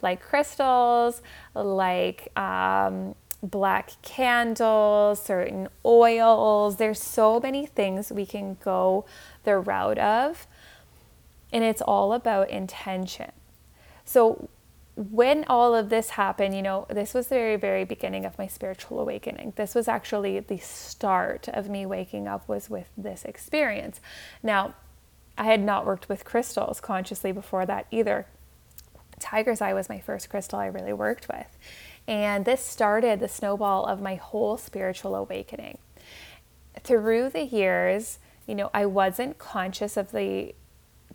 like 0.00 0.22
crystals, 0.22 1.20
like 1.54 2.28
um, 2.38 3.14
black 3.42 3.90
candles, 4.00 5.22
certain 5.22 5.68
oils. 5.84 6.76
There's 6.76 7.00
so 7.00 7.38
many 7.38 7.66
things 7.66 8.10
we 8.10 8.24
can 8.24 8.56
go 8.64 9.04
the 9.44 9.58
route 9.58 9.98
of, 9.98 10.46
and 11.52 11.62
it's 11.62 11.82
all 11.82 12.14
about 12.14 12.48
intention. 12.48 13.32
So, 14.04 14.48
when 14.96 15.44
all 15.44 15.74
of 15.74 15.90
this 15.90 16.10
happened, 16.10 16.54
you 16.54 16.62
know, 16.62 16.86
this 16.88 17.12
was 17.12 17.26
the 17.28 17.34
very, 17.34 17.56
very 17.56 17.84
beginning 17.84 18.24
of 18.24 18.38
my 18.38 18.46
spiritual 18.46 18.98
awakening. 18.98 19.52
This 19.56 19.74
was 19.74 19.88
actually 19.88 20.40
the 20.40 20.56
start 20.56 21.48
of 21.48 21.68
me 21.68 21.84
waking 21.84 22.26
up 22.26 22.48
was 22.48 22.70
with 22.70 22.88
this 22.96 23.24
experience. 23.26 24.00
Now, 24.42 24.74
I 25.36 25.44
had 25.44 25.60
not 25.60 25.84
worked 25.84 26.08
with 26.08 26.24
crystals 26.24 26.80
consciously 26.80 27.30
before 27.30 27.66
that 27.66 27.86
either. 27.90 28.26
Tiger's 29.20 29.60
Eye 29.60 29.74
was 29.74 29.90
my 29.90 30.00
first 30.00 30.30
crystal 30.30 30.58
I 30.58 30.66
really 30.66 30.94
worked 30.94 31.28
with. 31.28 31.58
And 32.08 32.46
this 32.46 32.64
started 32.64 33.20
the 33.20 33.28
snowball 33.28 33.84
of 33.84 34.00
my 34.00 34.14
whole 34.14 34.56
spiritual 34.56 35.14
awakening. 35.14 35.76
Through 36.82 37.30
the 37.30 37.44
years, 37.44 38.18
you 38.46 38.54
know, 38.54 38.70
I 38.72 38.86
wasn't 38.86 39.36
conscious 39.36 39.98
of 39.98 40.12
the 40.12 40.54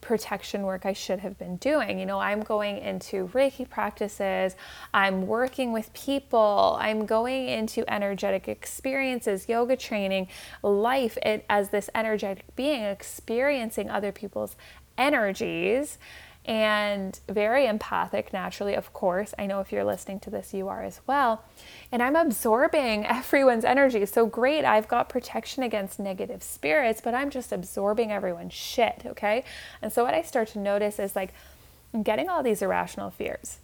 protection 0.01 0.63
work 0.63 0.85
I 0.85 0.93
should 0.93 1.19
have 1.19 1.37
been 1.37 1.57
doing. 1.57 1.99
You 1.99 2.05
know, 2.05 2.19
I'm 2.19 2.41
going 2.41 2.79
into 2.79 3.27
Reiki 3.29 3.69
practices, 3.69 4.55
I'm 4.93 5.27
working 5.27 5.71
with 5.71 5.93
people, 5.93 6.77
I'm 6.79 7.05
going 7.05 7.47
into 7.47 7.89
energetic 7.91 8.47
experiences, 8.47 9.47
yoga 9.47 9.77
training, 9.77 10.27
life 10.63 11.17
it, 11.23 11.45
as 11.49 11.69
this 11.69 11.89
energetic 11.95 12.55
being, 12.55 12.81
experiencing 12.83 13.89
other 13.89 14.11
people's 14.11 14.55
energies 14.97 15.97
and 16.45 17.19
very 17.29 17.67
empathic 17.67 18.33
naturally, 18.33 18.73
of 18.73 18.93
course. 18.93 19.33
I 19.37 19.45
know 19.45 19.59
if 19.59 19.71
you're 19.71 19.83
listening 19.83 20.19
to 20.21 20.31
this, 20.31 20.53
you 20.53 20.67
are 20.67 20.81
as 20.81 20.99
well. 21.05 21.43
And 21.91 22.01
I'm 22.01 22.15
absorbing 22.15 23.05
everyone's 23.05 23.63
energy. 23.63 24.05
So 24.05 24.25
great, 24.25 24.65
I've 24.65 24.87
got 24.87 25.07
protection 25.07 25.61
against 25.61 25.99
negative 25.99 26.41
spirits, 26.41 26.99
but 26.99 27.13
I'm 27.13 27.29
just 27.29 27.51
absorbing 27.51 28.11
everyone's 28.11 28.53
shit, 28.53 29.03
okay? 29.05 29.43
And 29.81 29.93
so 29.93 30.03
what 30.03 30.13
I 30.13 30.23
start 30.23 30.47
to 30.49 30.59
notice 30.59 30.97
is 30.97 31.15
like, 31.15 31.33
I'm 31.93 32.03
getting 32.03 32.27
all 32.29 32.41
these 32.41 32.61
irrational 32.61 33.11
fears. 33.11 33.59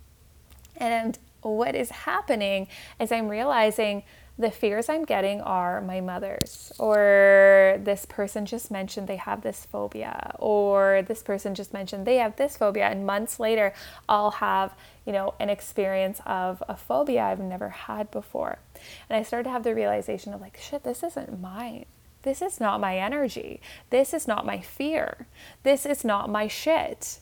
and 0.76 1.18
what 1.42 1.74
is 1.74 1.90
happening 1.90 2.68
is 3.00 3.10
I'm 3.10 3.28
realizing 3.28 4.04
the 4.38 4.50
fears 4.50 4.90
I'm 4.90 5.04
getting 5.04 5.40
are 5.40 5.80
my 5.80 6.02
mother's, 6.02 6.70
or 6.78 7.78
this 7.82 8.04
person 8.04 8.44
just 8.44 8.70
mentioned 8.70 9.08
they 9.08 9.16
have 9.16 9.40
this 9.40 9.64
phobia, 9.64 10.34
or 10.38 11.02
this 11.06 11.22
person 11.22 11.54
just 11.54 11.72
mentioned 11.72 12.06
they 12.06 12.16
have 12.16 12.36
this 12.36 12.56
phobia, 12.56 12.88
and 12.88 13.06
months 13.06 13.40
later, 13.40 13.72
I'll 14.08 14.32
have, 14.32 14.74
you 15.06 15.12
know, 15.12 15.34
an 15.40 15.48
experience 15.48 16.20
of 16.26 16.62
a 16.68 16.76
phobia 16.76 17.22
I've 17.22 17.40
never 17.40 17.70
had 17.70 18.10
before. 18.10 18.58
And 19.08 19.16
I 19.16 19.22
started 19.22 19.44
to 19.44 19.50
have 19.50 19.64
the 19.64 19.74
realization 19.74 20.34
of 20.34 20.42
like, 20.42 20.58
shit, 20.60 20.84
this 20.84 21.02
isn't 21.02 21.40
mine. 21.40 21.86
This 22.22 22.42
is 22.42 22.60
not 22.60 22.80
my 22.80 22.98
energy. 22.98 23.60
This 23.88 24.12
is 24.12 24.28
not 24.28 24.44
my 24.44 24.60
fear. 24.60 25.28
This 25.62 25.86
is 25.86 26.04
not 26.04 26.28
my 26.28 26.46
shit. 26.46 27.20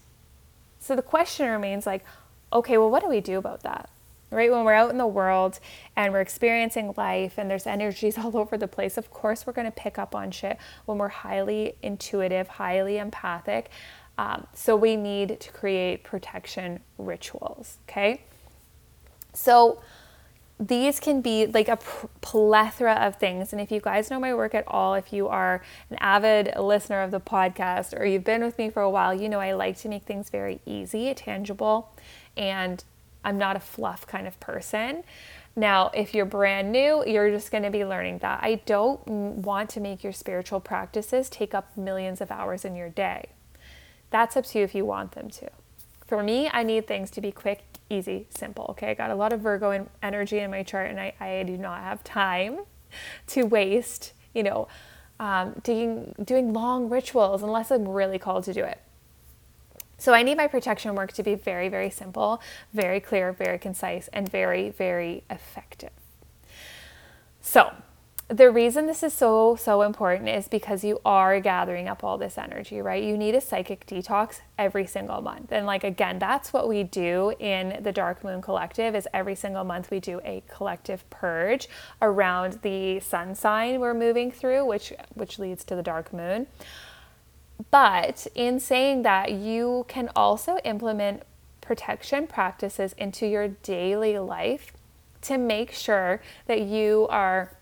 So 0.81 0.97
the 0.97 1.03
question 1.03 1.49
remains 1.49 1.87
like, 1.87 2.05
okay, 2.53 2.77
well, 2.77 2.91
what 2.91 3.03
do 3.03 3.09
we 3.09 3.21
do 3.21 3.39
about 3.39 3.63
that? 3.63 3.89
Right? 4.35 4.51
When 4.51 4.65
we're 4.65 4.75
out 4.75 4.91
in 4.91 4.99
the 4.99 5.07
world 5.07 5.61
and 5.97 6.13
we're 6.13 6.21
experiencing 6.21 6.95
life 6.97 7.39
and 7.39 7.51
there's 7.51 7.67
energies 7.67 8.19
all 8.19 8.37
over 8.37 8.57
the 8.57 8.69
place, 8.69 8.97
of 8.97 9.11
course, 9.11 9.47
we're 9.47 9.53
going 9.53 9.67
to 9.67 9.73
pick 9.73 9.99
up 9.99 10.15
on 10.15 10.31
shit 10.31 10.59
when 10.87 10.99
we're 10.99 11.09
highly 11.09 11.77
intuitive, 11.83 12.49
highly 12.49 12.99
empathic. 12.99 13.71
Um, 14.17 14.47
so 14.53 14.77
we 14.77 14.97
need 14.97 15.41
to 15.41 15.51
create 15.51 16.05
protection 16.05 16.81
rituals, 16.99 17.79
okay? 17.89 18.23
So 19.33 19.81
these 20.61 21.01
can 21.01 21.21
be 21.21 21.47
like 21.47 21.69
a 21.69 21.77
plethora 22.21 22.95
of 22.95 23.17
things. 23.17 23.53
And 23.53 23.61
if 23.61 23.73
you 23.73 23.81
guys 23.81 24.11
know 24.11 24.21
my 24.21 24.35
work 24.35 24.55
at 24.55 24.65
all, 24.69 24.95
if 24.95 25.13
you 25.13 25.27
are 25.27 25.63
an 25.91 25.97
avid 26.01 26.53
listener 26.57 27.03
of 27.03 27.11
the 27.11 27.21
podcast 27.21 27.99
or 27.99 28.05
you've 28.05 28.25
been 28.25 28.43
with 28.45 28.57
me 28.57 28.71
for 28.71 28.81
a 28.81 28.91
while, 28.91 29.13
you 29.13 29.29
know 29.29 29.41
I 29.41 29.53
like 29.53 29.77
to 29.79 29.89
make 29.89 30.05
things 30.05 30.31
very 30.31 30.61
easy, 30.65 31.13
tangible, 31.15 31.91
and 32.37 32.85
I'm 33.25 33.39
not 33.39 33.57
a 33.57 33.61
fluff 33.61 34.07
kind 34.07 34.27
of 34.27 34.39
person. 34.41 35.03
Now, 35.57 35.91
if 35.95 36.15
you're 36.15 36.27
brand 36.27 36.73
new, 36.73 37.05
you're 37.07 37.31
just 37.31 37.51
going 37.51 37.63
to 37.63 37.71
be 37.71 37.85
learning 37.85 38.19
that. 38.19 38.41
I 38.43 38.57
don't 38.67 39.07
want 39.07 39.71
to 39.71 39.81
make 39.81 40.03
your 40.03 40.13
spiritual 40.13 40.61
practices 40.61 41.31
take 41.31 41.55
up 41.55 41.77
millions 41.77 42.21
of 42.21 42.31
hours 42.31 42.65
in 42.65 42.75
your 42.75 42.89
day. 42.89 43.31
That's 44.11 44.37
up 44.37 44.47
to 44.47 44.59
you 44.59 44.65
if 44.65 44.75
you 44.75 44.85
want 44.85 45.13
them 45.13 45.31
to. 45.31 45.49
For 46.07 46.23
me, 46.23 46.51
I 46.53 46.65
need 46.65 46.87
things 46.87 47.11
to 47.13 47.21
be 47.21 47.33
quick, 47.33 47.63
easy, 47.89 48.27
simple. 48.31 48.67
Okay, 48.71 48.91
I 48.91 48.95
got 48.95 49.11
a 49.11 49.15
lot 49.15 49.33
of 49.33 49.41
Virgo 49.41 49.89
energy 50.03 50.41
in 50.41 50.51
my 50.51 50.63
chart, 50.63 50.91
and 50.91 51.01
I, 51.01 51.15
I 51.21 51.45
do 51.45 51.57
not 51.57 51.81
have 51.81 52.03
time 52.05 52.61
to 53.29 53.45
waste, 53.45 54.13
you 54.35 54.43
know, 54.43 54.69
um, 55.21 55.55
doing, 55.63 56.15
doing 56.25 56.53
long 56.53 56.91
rituals 56.91 57.43
unless 57.45 57.71
I'm 57.71 57.87
really 57.87 58.19
called 58.19 58.45
to 58.45 58.53
do 58.53 58.65
it. 58.65 58.81
So 59.99 60.13
I 60.13 60.23
need 60.23 60.37
my 60.37 60.47
protection 60.47 60.95
work 60.95 61.13
to 61.13 61.23
be 61.23 61.35
very, 61.35 61.69
very 61.69 61.91
simple, 61.91 62.41
very 62.73 63.01
clear, 63.01 63.33
very 63.33 63.59
concise, 63.59 64.09
and 64.13 64.29
very, 64.29 64.71
very 64.71 65.25
effective. 65.31 65.91
So 67.41 67.73
the 68.29 68.51
reason 68.51 68.87
this 68.87 69.03
is 69.03 69.13
so 69.13 69.55
so 69.55 69.83
important 69.83 70.31
is 70.31 70.49
because 70.49 70.83
you 70.83 70.99
are 71.05 71.39
gathering 71.41 71.89
up 71.89 72.03
all 72.03 72.17
this 72.17 72.39
energy 72.39 72.81
right? 72.81 73.03
You 73.03 73.19
need 73.19 73.35
a 73.35 73.41
psychic 73.41 73.87
detox 73.87 74.41
every 74.57 74.87
single 74.87 75.21
month. 75.21 75.53
And 75.53 75.67
like 75.67 75.85
again 75.85 76.19
that's 76.19 76.53
what 76.53 76.67
we 76.67 76.85
do 76.85 77.35
in 77.39 77.83
the 77.83 77.93
dark 77.93 78.25
moon 78.25 78.41
collective 78.41 78.95
is 78.95 79.07
every 79.13 79.35
single 79.35 79.63
month 79.63 79.91
we 79.91 80.01
do 80.01 80.21
a 80.25 80.43
collective 80.49 81.09
purge 81.11 81.69
around 82.01 82.61
the 82.63 82.99
sun 83.01 83.35
sign 83.35 83.79
we're 83.79 83.95
moving 83.95 84.33
through 84.33 84.65
which 84.65 84.93
which 85.15 85.39
leads 85.39 85.63
to 85.65 85.77
the 85.77 85.83
dark 85.83 86.13
moon 86.13 86.47
but 87.71 88.27
in 88.35 88.59
saying 88.61 89.03
that, 89.03 89.33
you 89.33 89.85
can 89.89 90.11
also 90.17 90.59
implement 90.65 91.23
protection 91.61 92.27
practices 92.27 92.95
into 92.99 93.27
your 93.27 93.49
daily 93.49 94.19
life 94.19 94.73
to 95.23 95.39
make 95.39 95.73
sure 95.73 96.21
that 96.47 96.61
you 96.61 97.07
are 97.11 97.57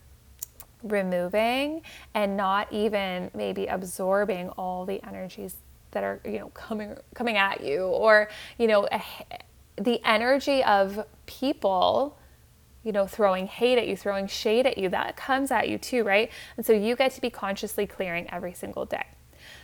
removing 0.83 1.83
and 2.14 2.37
not 2.37 2.72
even 2.72 3.31
maybe 3.35 3.66
absorbing 3.66 4.48
all 4.50 4.85
the 4.85 5.00
energies 5.07 5.57
that 5.92 6.02
are 6.02 6.20
you 6.24 6.38
know 6.38 6.48
coming 6.48 6.96
coming 7.14 7.37
at 7.37 7.62
you 7.62 7.83
or 7.85 8.28
you 8.59 8.66
know 8.66 8.88
the 9.76 10.00
energy 10.05 10.64
of 10.64 11.07
people 11.26 12.18
you 12.83 12.90
know 12.90 13.07
throwing 13.07 13.46
hate 13.46 13.78
at 13.78 13.87
you 13.87 13.96
throwing 13.96 14.26
shade 14.26 14.66
at 14.66 14.76
you 14.76 14.88
that 14.88 15.16
comes 15.16 15.52
at 15.52 15.68
you 15.68 15.78
too 15.78 16.02
right? 16.02 16.31
And 16.57 16.66
so 16.66 16.72
you 16.72 16.96
get 16.96 17.12
to 17.12 17.20
be 17.20 17.31
consciously 17.31 17.87
clearing 17.87 18.28
every 18.31 18.52
single 18.52 18.85
day 18.85 19.07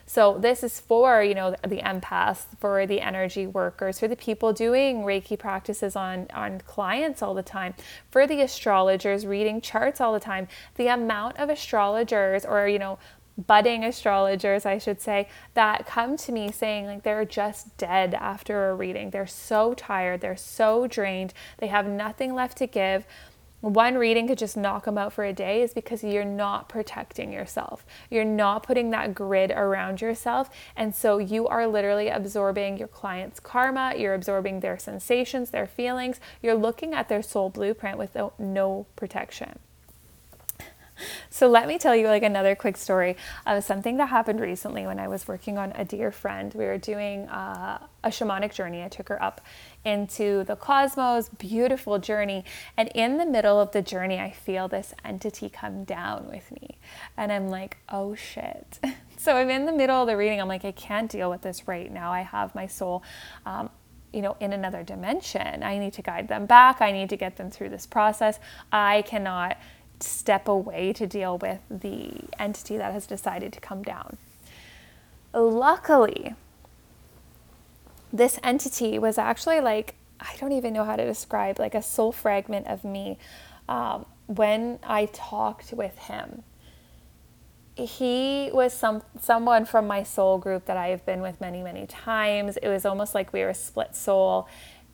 so 0.08 0.38
this 0.38 0.64
is 0.64 0.80
for, 0.80 1.22
you 1.22 1.34
know, 1.34 1.54
the 1.62 1.82
empaths, 1.82 2.46
for 2.58 2.86
the 2.86 3.02
energy 3.02 3.46
workers, 3.46 4.00
for 4.00 4.08
the 4.08 4.16
people 4.16 4.54
doing 4.54 5.02
Reiki 5.02 5.38
practices 5.38 5.96
on, 5.96 6.26
on 6.32 6.62
clients 6.62 7.20
all 7.20 7.34
the 7.34 7.42
time, 7.42 7.74
for 8.10 8.26
the 8.26 8.40
astrologers 8.40 9.26
reading 9.26 9.60
charts 9.60 10.00
all 10.00 10.14
the 10.14 10.20
time. 10.20 10.48
The 10.76 10.86
amount 10.86 11.36
of 11.38 11.50
astrologers 11.50 12.46
or, 12.46 12.66
you 12.68 12.78
know, 12.78 12.98
budding 13.46 13.84
astrologers, 13.84 14.64
I 14.64 14.78
should 14.78 15.00
say, 15.02 15.28
that 15.52 15.86
come 15.86 16.16
to 16.16 16.32
me 16.32 16.50
saying 16.50 16.86
like 16.86 17.02
they're 17.02 17.26
just 17.26 17.76
dead 17.76 18.14
after 18.14 18.70
a 18.70 18.74
reading. 18.74 19.10
They're 19.10 19.26
so 19.26 19.74
tired, 19.74 20.22
they're 20.22 20.36
so 20.38 20.86
drained, 20.86 21.34
they 21.58 21.68
have 21.68 21.86
nothing 21.86 22.34
left 22.34 22.56
to 22.58 22.66
give 22.66 23.06
one 23.60 23.96
reading 23.96 24.28
could 24.28 24.38
just 24.38 24.56
knock 24.56 24.84
them 24.84 24.96
out 24.96 25.12
for 25.12 25.24
a 25.24 25.32
day 25.32 25.62
is 25.62 25.74
because 25.74 26.04
you're 26.04 26.24
not 26.24 26.68
protecting 26.68 27.32
yourself. 27.32 27.84
You're 28.08 28.24
not 28.24 28.62
putting 28.62 28.90
that 28.90 29.14
grid 29.14 29.50
around 29.50 30.00
yourself. 30.00 30.48
And 30.76 30.94
so 30.94 31.18
you 31.18 31.48
are 31.48 31.66
literally 31.66 32.08
absorbing 32.08 32.78
your 32.78 32.88
client's 32.88 33.40
karma, 33.40 33.94
you're 33.96 34.14
absorbing 34.14 34.60
their 34.60 34.78
sensations, 34.78 35.50
their 35.50 35.66
feelings, 35.66 36.20
you're 36.40 36.54
looking 36.54 36.94
at 36.94 37.08
their 37.08 37.22
soul 37.22 37.50
blueprint 37.50 37.98
with 37.98 38.16
no 38.38 38.86
protection. 38.94 39.58
So 41.30 41.48
let 41.48 41.68
me 41.68 41.78
tell 41.78 41.94
you 41.94 42.08
like 42.08 42.22
another 42.22 42.54
quick 42.54 42.76
story 42.76 43.16
of 43.46 43.62
something 43.64 43.96
that 43.98 44.06
happened 44.06 44.40
recently 44.40 44.86
when 44.86 44.98
I 44.98 45.08
was 45.08 45.28
working 45.28 45.58
on 45.58 45.72
a 45.72 45.84
dear 45.84 46.10
friend. 46.10 46.52
We 46.54 46.64
were 46.64 46.78
doing 46.78 47.28
uh, 47.28 47.86
a 48.02 48.08
shamanic 48.08 48.54
journey. 48.54 48.82
I 48.82 48.88
took 48.88 49.08
her 49.08 49.22
up 49.22 49.40
into 49.84 50.44
the 50.44 50.56
cosmos, 50.56 51.28
beautiful 51.28 51.98
journey. 51.98 52.44
And 52.76 52.88
in 52.94 53.18
the 53.18 53.26
middle 53.26 53.60
of 53.60 53.72
the 53.72 53.82
journey, 53.82 54.18
I 54.18 54.30
feel 54.30 54.68
this 54.68 54.94
entity 55.04 55.48
come 55.48 55.84
down 55.84 56.28
with 56.28 56.50
me. 56.52 56.78
And 57.16 57.32
I'm 57.32 57.48
like, 57.48 57.78
oh 57.88 58.14
shit. 58.14 58.78
so 59.16 59.36
I'm 59.36 59.50
in 59.50 59.66
the 59.66 59.72
middle 59.72 60.00
of 60.00 60.06
the 60.06 60.16
reading. 60.16 60.40
I'm 60.40 60.48
like, 60.48 60.64
I 60.64 60.72
can't 60.72 61.10
deal 61.10 61.30
with 61.30 61.42
this 61.42 61.66
right 61.66 61.92
now. 61.92 62.12
I 62.12 62.22
have 62.22 62.54
my 62.54 62.66
soul. 62.66 63.02
Um, 63.46 63.70
you 64.12 64.22
know, 64.22 64.36
in 64.40 64.54
another 64.54 64.82
dimension. 64.82 65.62
I 65.62 65.78
need 65.78 65.92
to 65.92 66.02
guide 66.02 66.28
them 66.28 66.46
back. 66.46 66.80
I 66.80 66.92
need 66.92 67.10
to 67.10 67.16
get 67.16 67.36
them 67.36 67.50
through 67.50 67.68
this 67.68 67.86
process. 67.86 68.40
I 68.72 69.02
cannot 69.02 69.58
step 70.00 70.48
away 70.48 70.92
to 70.94 71.06
deal 71.06 71.36
with 71.38 71.60
the 71.70 72.12
entity 72.38 72.78
that 72.78 72.92
has 72.92 73.06
decided 73.06 73.52
to 73.52 73.60
come 73.60 73.82
down. 73.82 74.16
Luckily, 75.34 76.34
this 78.12 78.38
entity 78.42 78.98
was 78.98 79.18
actually 79.18 79.60
like, 79.60 79.94
I 80.20 80.34
don't 80.40 80.52
even 80.52 80.72
know 80.72 80.84
how 80.84 80.96
to 80.96 81.04
describe, 81.04 81.58
like 81.58 81.74
a 81.74 81.82
soul 81.82 82.12
fragment 82.12 82.66
of 82.66 82.84
me 82.84 83.18
um, 83.68 84.06
when 84.26 84.78
I 84.82 85.06
talked 85.06 85.72
with 85.72 85.96
him. 85.98 86.42
He 87.76 88.50
was 88.52 88.72
some 88.72 89.02
someone 89.20 89.64
from 89.64 89.86
my 89.86 90.02
soul 90.02 90.38
group 90.38 90.64
that 90.64 90.76
I 90.76 90.88
have 90.88 91.06
been 91.06 91.20
with 91.20 91.40
many, 91.40 91.62
many 91.62 91.86
times. 91.86 92.56
It 92.56 92.68
was 92.68 92.84
almost 92.84 93.14
like 93.14 93.32
we 93.32 93.40
were 93.40 93.50
a 93.50 93.54
split 93.54 93.94
soul. 93.94 94.48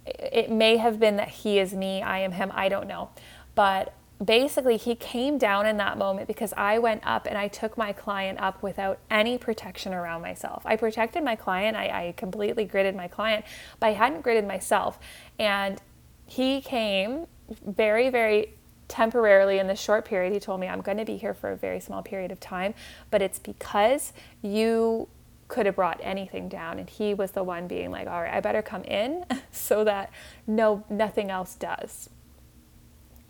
It 0.05 0.51
may 0.51 0.77
have 0.77 1.01
been 1.01 1.17
that 1.17 1.29
he 1.29 1.59
is 1.59 1.73
me, 1.73 2.03
I 2.03 2.19
am 2.19 2.33
him, 2.33 2.53
I 2.55 2.69
don't 2.69 2.87
know. 2.87 3.09
But 3.55 3.95
basically 4.25 4.77
he 4.77 4.95
came 4.95 5.39
down 5.39 5.67
in 5.67 5.77
that 5.79 5.99
moment 5.99 6.29
because 6.29 6.53
I 6.57 6.79
went 6.79 7.03
up 7.05 7.27
and 7.27 7.37
I 7.37 7.49
took 7.49 7.77
my 7.77 7.93
client 7.93 8.41
up 8.41 8.63
without 8.63 8.99
any 9.11 9.39
protection 9.39 9.93
around 9.93 10.23
myself. 10.23 10.63
I 10.65 10.77
protected 10.77 11.25
my 11.25 11.37
client, 11.37 11.77
I, 11.77 12.09
I 12.09 12.15
completely 12.17 12.67
gridded 12.67 12.95
my 12.95 13.09
client, 13.09 13.45
but 13.81 13.89
I 13.89 13.93
hadn't 13.93 14.23
gridded 14.23 14.47
myself. 14.47 14.99
And 15.39 15.81
he 16.27 16.61
came 16.61 17.27
very, 17.67 18.09
very 18.09 18.55
temporarily 18.89 19.59
in 19.59 19.67
this 19.67 19.81
short 19.81 20.05
period. 20.05 20.33
He 20.33 20.41
told 20.41 20.61
me, 20.61 20.69
I'm 20.69 20.81
going 20.81 20.99
to 20.99 21.05
be 21.05 21.17
here 21.17 21.35
for 21.35 21.51
a 21.51 21.57
very 21.57 21.81
small 21.81 22.03
period 22.03 22.31
of 22.31 22.41
time, 22.41 22.75
but 23.11 23.23
it's 23.23 23.39
because 23.39 24.13
you 24.43 25.09
could 25.49 25.67
have 25.67 25.77
brought 25.77 26.01
anything 26.03 26.49
down 26.49 26.79
and 26.79 26.89
he 26.89 27.15
was 27.15 27.33
the 27.33 27.43
one 27.43 27.69
being 27.69 27.91
like 27.91 28.09
all 28.09 28.23
right 28.23 28.33
i 28.33 28.41
better 28.41 28.63
come 28.63 28.83
in 28.85 29.25
so 29.53 29.85
that 29.85 30.11
no 30.47 30.83
nothing 30.89 31.31
else 31.31 31.55
does 31.55 32.09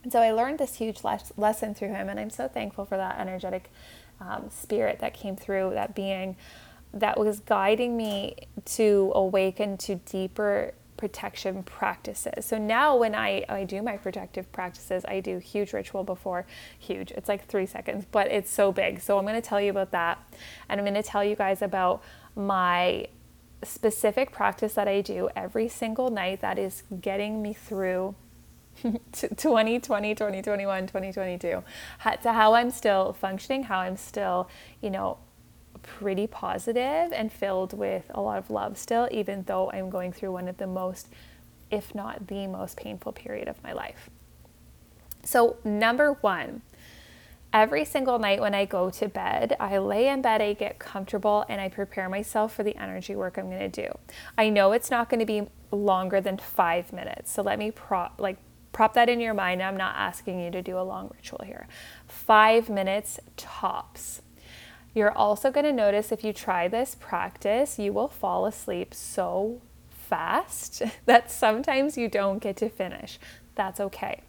and 0.04 0.12
so 0.12 0.20
I 0.20 0.30
learned 0.30 0.58
this 0.58 0.76
huge 0.76 1.02
les- 1.02 1.32
lesson 1.36 1.74
through 1.74 1.88
him, 1.88 2.08
and 2.08 2.20
I'm 2.20 2.30
so 2.30 2.46
thankful 2.46 2.84
for 2.84 2.96
that 2.96 3.18
energetic 3.18 3.70
um, 4.20 4.50
spirit 4.50 5.00
that 5.00 5.14
came 5.14 5.34
through, 5.34 5.70
that 5.74 5.94
being 5.94 6.36
that 6.92 7.18
was 7.18 7.40
guiding 7.40 7.96
me 7.96 8.36
to 8.64 9.10
awaken 9.16 9.76
to 9.78 9.96
deeper 9.96 10.74
protection 10.96 11.64
practices. 11.64 12.46
So 12.46 12.56
now 12.56 12.96
when 12.96 13.14
I, 13.14 13.44
I 13.48 13.64
do 13.64 13.82
my 13.82 13.96
protective 13.96 14.50
practices, 14.52 15.04
I 15.08 15.18
do 15.18 15.38
huge 15.38 15.72
ritual 15.72 16.04
before 16.04 16.46
huge. 16.78 17.10
It's 17.10 17.28
like 17.28 17.46
three 17.46 17.66
seconds, 17.66 18.06
but 18.12 18.28
it's 18.28 18.50
so 18.50 18.70
big. 18.70 19.00
So 19.00 19.18
I'm 19.18 19.24
going 19.24 19.40
to 19.40 19.46
tell 19.46 19.60
you 19.60 19.70
about 19.70 19.90
that. 19.90 20.18
And 20.68 20.80
I'm 20.80 20.84
going 20.84 21.02
to 21.02 21.02
tell 21.02 21.24
you 21.24 21.34
guys 21.34 21.62
about 21.62 22.02
my 22.36 23.08
specific 23.64 24.30
practice 24.30 24.74
that 24.74 24.86
I 24.86 25.00
do 25.00 25.28
every 25.34 25.68
single 25.68 26.10
night 26.10 26.40
that 26.42 26.58
is 26.58 26.84
getting 27.00 27.42
me 27.42 27.54
through 27.54 28.14
2020, 29.12 29.78
2021, 30.14 30.86
2022, 30.86 31.62
to 32.22 32.32
how 32.32 32.54
I'm 32.54 32.70
still 32.70 33.12
functioning, 33.12 33.64
how 33.64 33.80
I'm 33.80 33.96
still, 33.96 34.48
you 34.80 34.90
know, 34.90 35.18
pretty 35.82 36.26
positive 36.26 37.12
and 37.12 37.32
filled 37.32 37.72
with 37.72 38.10
a 38.10 38.20
lot 38.20 38.38
of 38.38 38.50
love 38.50 38.76
still, 38.76 39.08
even 39.10 39.44
though 39.44 39.70
I'm 39.70 39.90
going 39.90 40.12
through 40.12 40.32
one 40.32 40.48
of 40.48 40.56
the 40.56 40.66
most, 40.66 41.08
if 41.70 41.94
not 41.94 42.26
the 42.26 42.46
most 42.46 42.76
painful 42.76 43.12
period 43.12 43.48
of 43.48 43.62
my 43.62 43.72
life. 43.72 44.10
So, 45.22 45.56
number 45.64 46.14
one, 46.20 46.62
every 47.52 47.84
single 47.84 48.18
night 48.18 48.40
when 48.40 48.54
I 48.54 48.64
go 48.64 48.90
to 48.90 49.08
bed, 49.08 49.56
I 49.60 49.78
lay 49.78 50.08
in 50.08 50.20
bed, 50.22 50.42
I 50.42 50.52
get 50.54 50.78
comfortable, 50.78 51.44
and 51.48 51.60
I 51.60 51.68
prepare 51.68 52.08
myself 52.08 52.54
for 52.54 52.62
the 52.62 52.76
energy 52.76 53.14
work 53.16 53.38
I'm 53.38 53.48
going 53.48 53.70
to 53.70 53.86
do. 53.86 53.92
I 54.36 54.50
know 54.50 54.72
it's 54.72 54.90
not 54.90 55.08
going 55.08 55.20
to 55.20 55.26
be 55.26 55.46
longer 55.70 56.20
than 56.20 56.36
five 56.36 56.92
minutes, 56.92 57.32
so 57.32 57.42
let 57.42 57.58
me 57.58 57.70
pro- 57.70 58.10
like 58.18 58.38
prop 58.74 58.92
that 58.94 59.08
in 59.08 59.20
your 59.20 59.32
mind. 59.32 59.62
I'm 59.62 59.76
not 59.76 59.94
asking 59.96 60.40
you 60.40 60.50
to 60.50 60.60
do 60.60 60.78
a 60.78 60.82
long 60.82 61.10
ritual 61.14 61.40
here. 61.46 61.66
Five 62.06 62.68
minutes 62.68 63.18
tops. 63.38 64.20
You're 64.92 65.12
also 65.12 65.50
going 65.50 65.64
to 65.64 65.72
notice 65.72 66.12
if 66.12 66.22
you 66.22 66.32
try 66.32 66.68
this 66.68 66.94
practice, 66.94 67.78
you 67.78 67.92
will 67.92 68.08
fall 68.08 68.44
asleep 68.44 68.92
so 68.92 69.62
fast 69.88 70.82
that 71.06 71.30
sometimes 71.30 71.96
you 71.96 72.08
don't 72.08 72.40
get 72.40 72.56
to 72.58 72.68
finish. 72.68 73.18
That's 73.54 73.80
okay. 73.80 74.22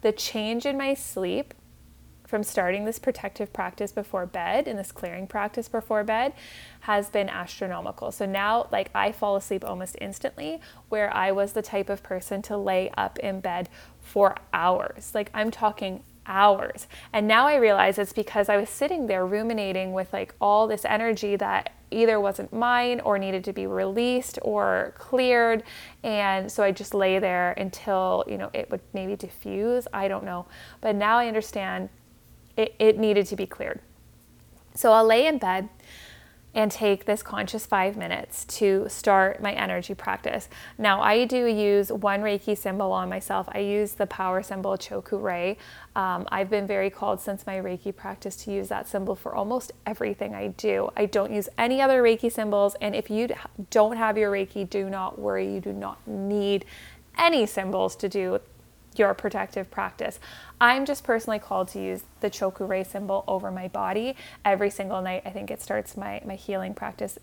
The 0.00 0.12
change 0.12 0.64
in 0.64 0.78
my 0.78 0.94
sleep 0.94 1.52
from 2.28 2.42
starting 2.42 2.84
this 2.84 2.98
protective 2.98 3.54
practice 3.54 3.90
before 3.90 4.26
bed 4.26 4.68
and 4.68 4.78
this 4.78 4.92
clearing 4.92 5.26
practice 5.26 5.66
before 5.66 6.04
bed 6.04 6.34
has 6.80 7.08
been 7.08 7.26
astronomical. 7.30 8.12
So 8.12 8.26
now, 8.26 8.68
like, 8.70 8.90
I 8.94 9.12
fall 9.12 9.34
asleep 9.36 9.64
almost 9.64 9.96
instantly, 9.98 10.60
where 10.90 11.12
I 11.16 11.32
was 11.32 11.54
the 11.54 11.62
type 11.62 11.88
of 11.88 12.02
person 12.02 12.42
to 12.42 12.58
lay 12.58 12.90
up 12.98 13.18
in 13.20 13.40
bed 13.40 13.70
for 14.02 14.36
hours. 14.52 15.12
Like, 15.14 15.30
I'm 15.32 15.50
talking 15.50 16.02
hours. 16.26 16.86
And 17.14 17.26
now 17.26 17.46
I 17.46 17.56
realize 17.56 17.98
it's 17.98 18.12
because 18.12 18.50
I 18.50 18.58
was 18.58 18.68
sitting 18.68 19.06
there 19.06 19.24
ruminating 19.24 19.94
with 19.94 20.12
like 20.12 20.34
all 20.38 20.66
this 20.66 20.84
energy 20.84 21.36
that 21.36 21.70
either 21.90 22.20
wasn't 22.20 22.52
mine 22.52 23.00
or 23.00 23.18
needed 23.18 23.42
to 23.44 23.54
be 23.54 23.66
released 23.66 24.38
or 24.42 24.92
cleared. 24.98 25.62
And 26.02 26.52
so 26.52 26.62
I 26.62 26.72
just 26.72 26.92
lay 26.92 27.18
there 27.18 27.52
until, 27.52 28.24
you 28.28 28.36
know, 28.36 28.50
it 28.52 28.70
would 28.70 28.82
maybe 28.92 29.16
diffuse. 29.16 29.88
I 29.94 30.06
don't 30.08 30.24
know. 30.24 30.44
But 30.82 30.96
now 30.96 31.16
I 31.16 31.28
understand 31.28 31.88
it, 32.58 32.74
it 32.78 32.98
needed 32.98 33.26
to 33.28 33.36
be 33.36 33.46
cleared. 33.46 33.80
So 34.74 34.92
I'll 34.92 35.06
lay 35.06 35.26
in 35.26 35.38
bed 35.38 35.68
and 36.54 36.72
take 36.72 37.04
this 37.04 37.22
conscious 37.22 37.66
five 37.66 37.96
minutes 37.96 38.44
to 38.46 38.86
start 38.88 39.40
my 39.40 39.52
energy 39.52 39.94
practice. 39.94 40.48
Now, 40.76 41.00
I 41.00 41.24
do 41.24 41.46
use 41.46 41.92
one 41.92 42.20
Reiki 42.20 42.56
symbol 42.56 42.90
on 42.90 43.08
myself. 43.08 43.48
I 43.52 43.58
use 43.58 43.92
the 43.92 44.06
power 44.06 44.42
symbol 44.42 44.76
Choku 44.76 45.22
Rei. 45.22 45.56
Um, 45.94 46.26
I've 46.32 46.50
been 46.50 46.66
very 46.66 46.90
called 46.90 47.20
since 47.20 47.46
my 47.46 47.56
Reiki 47.56 47.94
practice 47.94 48.34
to 48.44 48.52
use 48.52 48.68
that 48.68 48.88
symbol 48.88 49.14
for 49.14 49.34
almost 49.34 49.72
everything 49.86 50.34
I 50.34 50.48
do. 50.48 50.90
I 50.96 51.06
don't 51.06 51.30
use 51.30 51.48
any 51.58 51.80
other 51.80 52.02
Reiki 52.02 52.32
symbols, 52.32 52.74
and 52.80 52.96
if 52.96 53.08
you 53.08 53.28
don't 53.70 53.96
have 53.96 54.18
your 54.18 54.32
Reiki, 54.32 54.68
do 54.68 54.90
not 54.90 55.18
worry. 55.18 55.52
You 55.52 55.60
do 55.60 55.72
not 55.72 55.98
need 56.08 56.64
any 57.16 57.46
symbols 57.46 57.94
to 57.96 58.08
do 58.08 58.40
your 58.96 59.14
protective 59.14 59.70
practice. 59.70 60.18
I'm 60.60 60.84
just 60.84 61.04
personally 61.04 61.38
called 61.38 61.68
to 61.68 61.80
use 61.80 62.02
the 62.20 62.30
Choku 62.30 62.68
Rei 62.68 62.84
symbol 62.84 63.24
over 63.28 63.50
my 63.50 63.68
body 63.68 64.16
every 64.44 64.70
single 64.70 65.00
night. 65.00 65.22
I 65.24 65.30
think 65.30 65.50
it 65.50 65.62
starts 65.62 65.96
my, 65.96 66.20
my 66.24 66.34
healing 66.34 66.74
practice 66.74 67.18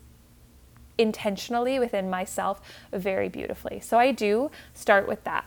intentionally 0.98 1.78
within 1.78 2.08
myself 2.08 2.60
very 2.92 3.28
beautifully. 3.28 3.80
So 3.80 3.98
I 3.98 4.12
do 4.12 4.50
start 4.72 5.06
with 5.06 5.22
that. 5.24 5.44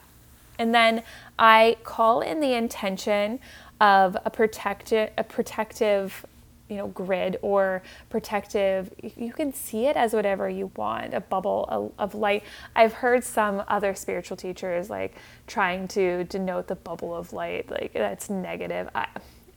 And 0.59 0.75
then 0.75 1.03
I 1.39 1.77
call 1.83 2.21
in 2.21 2.41
the 2.41 2.53
intention 2.53 3.39
of 3.79 4.17
a 4.25 4.29
protective 4.29 5.09
a 5.17 5.23
protective 5.23 6.25
you 6.69 6.77
know 6.77 6.87
grid 6.87 7.37
or 7.41 7.81
protective 8.09 8.93
you 9.01 9.33
can 9.33 9.51
see 9.53 9.87
it 9.87 9.97
as 9.97 10.13
whatever 10.13 10.47
you 10.49 10.71
want 10.75 11.13
a 11.13 11.19
bubble 11.19 11.93
of 11.97 12.15
light. 12.15 12.43
I've 12.75 12.93
heard 12.93 13.23
some 13.23 13.63
other 13.67 13.93
spiritual 13.95 14.37
teachers 14.37 14.89
like 14.89 15.15
trying 15.47 15.87
to 15.89 16.23
denote 16.25 16.67
the 16.67 16.75
bubble 16.75 17.15
of 17.15 17.33
light 17.33 17.69
like 17.69 17.93
that's 17.93 18.29
negative. 18.29 18.89
I, 18.95 19.07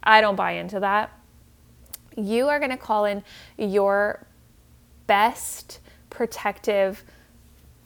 I 0.02 0.20
don't 0.20 0.36
buy 0.36 0.52
into 0.52 0.80
that. 0.80 1.10
You 2.16 2.48
are 2.48 2.58
going 2.58 2.70
to 2.70 2.76
call 2.76 3.04
in 3.04 3.22
your 3.56 4.26
best 5.06 5.80
protective 6.10 7.04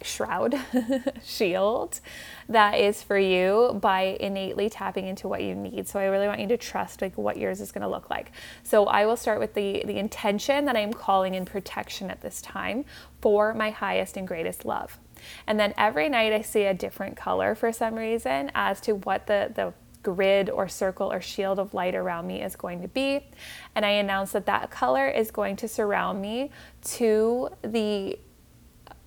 shroud, 0.07 0.55
shield 1.25 2.01
that 2.49 2.79
is 2.79 3.03
for 3.03 3.19
you 3.19 3.79
by 3.81 4.17
innately 4.21 4.71
tapping 4.71 5.07
into 5.07 5.29
what 5.29 5.43
you 5.43 5.55
need. 5.55 5.89
So 5.89 5.99
I 5.99 6.05
really 6.05 6.29
want 6.29 6.41
you 6.41 6.49
to 6.49 6.57
trust 6.57 7.03
like 7.03 7.17
what 7.19 7.37
yours 7.37 7.61
is 7.61 7.73
going 7.73 7.83
to 7.83 7.89
look 7.89 8.09
like. 8.09 8.33
So 8.63 8.87
I 8.87 9.07
will 9.07 9.17
start 9.17 9.41
with 9.41 9.55
the 9.55 9.83
the 9.85 9.99
intention 9.99 10.65
that 10.67 10.77
I'm 10.77 10.93
calling 10.93 11.35
in 11.35 11.45
protection 11.45 12.11
at 12.11 12.21
this 12.21 12.41
time 12.41 12.85
for 13.21 13.53
my 13.55 13.71
highest 13.71 14.17
and 14.17 14.27
greatest 14.27 14.65
love. 14.65 14.99
And 15.47 15.59
then 15.59 15.75
every 15.77 16.09
night 16.09 16.33
I 16.33 16.43
see 16.43 16.65
a 16.65 16.75
different 16.75 17.17
color 17.17 17.55
for 17.55 17.73
some 17.73 17.95
reason 17.95 18.51
as 18.55 18.81
to 18.83 18.95
what 18.95 19.27
the 19.27 19.53
the 19.55 19.75
grid 20.03 20.49
or 20.49 20.69
circle 20.69 21.13
or 21.13 21.21
shield 21.21 21.59
of 21.59 21.75
light 21.75 21.97
around 21.97 22.29
me 22.29 22.41
is 22.41 22.55
going 22.55 22.81
to 22.81 22.87
be. 22.87 23.27
And 23.75 23.85
I 23.85 23.91
announce 23.91 24.33
that 24.33 24.47
that 24.47 24.71
color 24.71 25.09
is 25.09 25.33
going 25.33 25.57
to 25.57 25.67
surround 25.67 26.23
me 26.23 26.53
to 26.85 27.49
the 27.63 28.17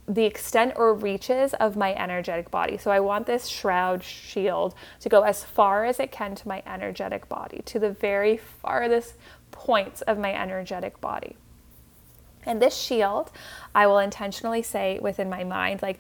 the 0.10 0.26
extent 0.26 0.74
or 0.76 0.94
reaches 0.96 1.54
of 1.54 1.78
my 1.78 1.94
energetic 1.94 2.50
body. 2.50 2.78
So 2.78 2.90
I 2.90 3.00
want 3.00 3.28
this 3.28 3.48
shroud 3.48 4.04
shield 4.04 4.74
to 5.02 5.08
go 5.08 5.22
as 5.22 5.44
far 5.44 5.86
as 5.86 6.00
it 6.00 6.12
can 6.12 6.34
to 6.34 6.48
my 6.48 6.64
energetic 6.66 7.30
body, 7.30 7.62
to 7.66 7.78
the 7.78 7.92
very 7.92 8.36
farthest 8.36 9.14
points 9.52 10.02
of 10.02 10.18
my 10.18 10.34
energetic 10.34 11.00
body. 11.00 11.36
And 12.44 12.60
this 12.60 12.76
shield, 12.76 13.30
I 13.76 13.86
will 13.86 14.00
intentionally 14.00 14.64
say 14.64 14.98
within 15.00 15.30
my 15.30 15.44
mind, 15.44 15.84
like, 15.84 16.00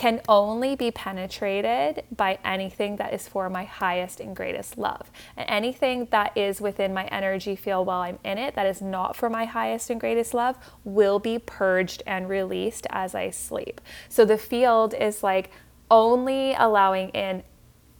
can 0.00 0.18
only 0.30 0.74
be 0.74 0.90
penetrated 0.90 2.02
by 2.16 2.38
anything 2.42 2.96
that 2.96 3.12
is 3.12 3.28
for 3.28 3.50
my 3.50 3.64
highest 3.64 4.18
and 4.18 4.34
greatest 4.34 4.78
love. 4.78 5.10
And 5.36 5.44
anything 5.50 6.08
that 6.10 6.34
is 6.34 6.58
within 6.58 6.94
my 6.94 7.04
energy 7.08 7.54
field 7.54 7.86
while 7.86 8.00
I'm 8.00 8.18
in 8.24 8.38
it 8.38 8.54
that 8.54 8.64
is 8.64 8.80
not 8.80 9.14
for 9.14 9.28
my 9.28 9.44
highest 9.44 9.90
and 9.90 10.00
greatest 10.00 10.32
love 10.32 10.56
will 10.84 11.18
be 11.18 11.38
purged 11.38 12.02
and 12.06 12.30
released 12.30 12.86
as 12.88 13.14
I 13.14 13.28
sleep. 13.28 13.78
So 14.08 14.24
the 14.24 14.38
field 14.38 14.94
is 14.94 15.22
like 15.22 15.50
only 15.90 16.54
allowing 16.54 17.10
in 17.10 17.42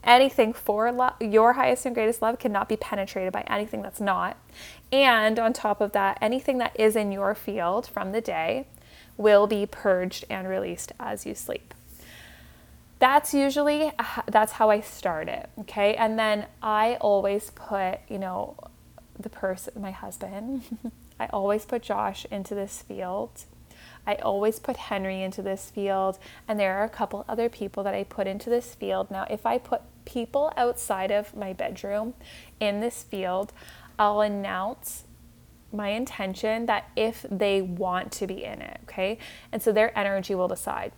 anything 0.03 0.53
for 0.53 0.91
lo- 0.91 1.13
your 1.19 1.53
highest 1.53 1.85
and 1.85 1.93
greatest 1.93 2.19
love 2.19 2.39
cannot 2.39 2.67
be 2.67 2.77
penetrated 2.77 3.31
by 3.31 3.41
anything 3.41 3.83
that's 3.83 4.01
not. 4.01 4.37
And 4.91 5.37
on 5.37 5.53
top 5.53 5.79
of 5.79 5.91
that, 5.91 6.17
anything 6.19 6.57
that 6.57 6.71
is 6.79 6.95
in 6.95 7.11
your 7.11 7.35
field 7.35 7.85
from 7.85 8.11
the 8.11 8.21
day 8.21 8.65
will 9.17 9.45
be 9.45 9.67
purged 9.67 10.25
and 10.31 10.47
released 10.47 10.93
as 10.99 11.27
you 11.27 11.35
sleep. 11.35 11.75
That's 13.01 13.33
usually 13.33 13.91
that's 14.27 14.53
how 14.53 14.69
I 14.69 14.79
start 14.79 15.27
it, 15.27 15.49
okay? 15.59 15.95
And 15.95 16.17
then 16.17 16.45
I 16.61 16.95
always 17.01 17.49
put, 17.49 17.99
you 18.07 18.19
know, 18.19 18.55
the 19.19 19.29
person 19.29 19.81
my 19.81 19.91
husband, 19.91 20.63
I 21.19 21.27
always 21.33 21.65
put 21.65 21.81
Josh 21.81 22.25
into 22.31 22.55
this 22.55 22.81
field 22.81 23.43
I 24.05 24.15
always 24.15 24.59
put 24.59 24.77
Henry 24.77 25.21
into 25.21 25.41
this 25.41 25.69
field, 25.69 26.17
and 26.47 26.59
there 26.59 26.77
are 26.79 26.83
a 26.83 26.89
couple 26.89 27.23
other 27.29 27.49
people 27.49 27.83
that 27.83 27.93
I 27.93 28.03
put 28.03 28.27
into 28.27 28.49
this 28.49 28.73
field. 28.73 29.11
Now, 29.11 29.27
if 29.29 29.45
I 29.45 29.57
put 29.57 29.81
people 30.05 30.51
outside 30.57 31.11
of 31.11 31.35
my 31.35 31.53
bedroom 31.53 32.15
in 32.59 32.79
this 32.79 33.03
field, 33.03 33.53
I'll 33.99 34.21
announce 34.21 35.03
my 35.71 35.89
intention 35.89 36.65
that 36.65 36.89
if 36.95 37.25
they 37.29 37.61
want 37.61 38.11
to 38.13 38.27
be 38.27 38.43
in 38.43 38.61
it, 38.61 38.79
okay? 38.83 39.19
And 39.51 39.61
so 39.61 39.71
their 39.71 39.97
energy 39.97 40.33
will 40.35 40.47
decide, 40.47 40.91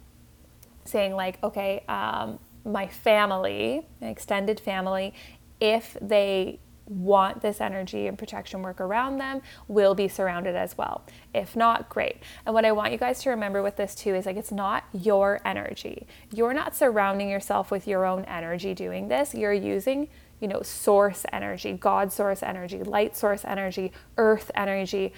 saying, 0.86 1.16
like, 1.16 1.42
okay, 1.44 1.84
um, 1.88 2.40
my 2.66 2.88
family, 2.88 3.86
an 4.02 4.08
extended 4.08 4.60
family, 4.60 5.14
if 5.60 5.98
they 6.02 6.60
want 6.86 7.42
this 7.42 7.62
energy 7.62 8.08
and 8.08 8.18
protection 8.18 8.62
work 8.62 8.82
around 8.82 9.18
them 9.18 9.42
will 9.68 9.96
be 9.96 10.08
surrounded 10.08 10.56
as 10.56 10.78
well. 10.78 11.04
If 11.34 11.56
not, 11.56 11.90
great. 11.90 12.18
And 12.46 12.54
what 12.54 12.66
I 12.66 12.72
want 12.72 12.92
you 12.92 12.98
guys 12.98 13.22
to 13.24 13.30
remember 13.30 13.64
with 13.64 13.78
this 13.78 13.96
too 13.96 14.16
is 14.16 14.26
like 14.26 14.38
it's 14.38 14.52
not 14.52 14.84
your 14.92 15.40
energy. 15.46 16.08
You're 16.34 16.54
not 16.54 16.76
surrounding 16.76 17.30
yourself 17.30 17.72
with 17.72 17.88
your 17.88 18.06
own 18.06 18.26
energy 18.26 18.74
doing 18.74 19.08
this. 19.08 19.34
You're 19.34 19.54
using, 19.54 20.10
you 20.42 20.48
know, 20.48 20.62
source 20.62 21.26
energy, 21.32 21.74
God 21.74 22.12
source 22.12 22.44
energy, 22.44 22.84
light 22.84 23.16
source 23.16 23.46
energy, 23.46 23.92
earth 24.18 24.52
energy, 24.56 25.14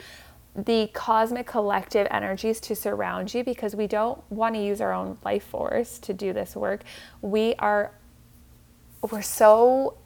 the 0.55 0.89
cosmic 0.93 1.45
collective 1.45 2.07
energies 2.09 2.59
to 2.61 2.75
surround 2.75 3.33
you 3.33 3.43
because 3.43 3.75
we 3.75 3.87
don't 3.87 4.21
want 4.31 4.55
to 4.55 4.61
use 4.61 4.79
our 4.79 4.93
own 4.93 5.17
life 5.25 5.43
force 5.43 5.99
to 5.99 6.13
do 6.13 6.31
this 6.31 6.55
work. 6.55 6.83
We 7.21 7.55
are 7.55 7.91
we're 9.11 9.21
so 9.21 9.97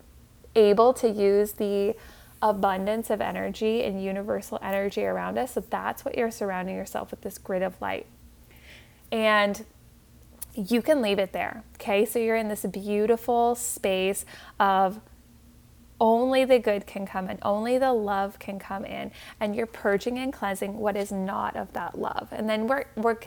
able 0.55 0.93
to 0.93 1.09
use 1.09 1.53
the 1.53 1.95
abundance 2.41 3.09
of 3.09 3.21
energy 3.21 3.83
and 3.83 4.03
universal 4.03 4.59
energy 4.61 5.05
around 5.05 5.37
us. 5.37 5.53
So 5.53 5.63
that's 5.69 6.03
what 6.03 6.17
you're 6.17 6.31
surrounding 6.31 6.75
yourself 6.75 7.11
with 7.11 7.21
this 7.21 7.37
grid 7.37 7.61
of 7.61 7.79
light. 7.81 8.07
And 9.11 9.65
you 10.55 10.81
can 10.81 11.01
leave 11.01 11.19
it 11.19 11.31
there. 11.31 11.63
Okay. 11.75 12.05
So 12.05 12.19
you're 12.19 12.35
in 12.35 12.47
this 12.47 12.65
beautiful 12.65 13.55
space 13.55 14.25
of 14.59 14.99
only 15.99 16.45
the 16.45 16.59
good 16.59 16.85
can 16.85 17.05
come 17.05 17.29
in, 17.29 17.39
only 17.41 17.77
the 17.77 17.93
love 17.93 18.39
can 18.39 18.59
come 18.59 18.85
in, 18.85 19.11
and 19.39 19.55
you're 19.55 19.65
purging 19.65 20.17
and 20.17 20.31
cleansing 20.31 20.77
what 20.77 20.95
is 20.95 21.11
not 21.11 21.55
of 21.55 21.73
that 21.73 21.99
love. 21.99 22.29
And 22.31 22.49
then 22.49 22.67
we're, 22.67 22.85
we're 22.95 23.17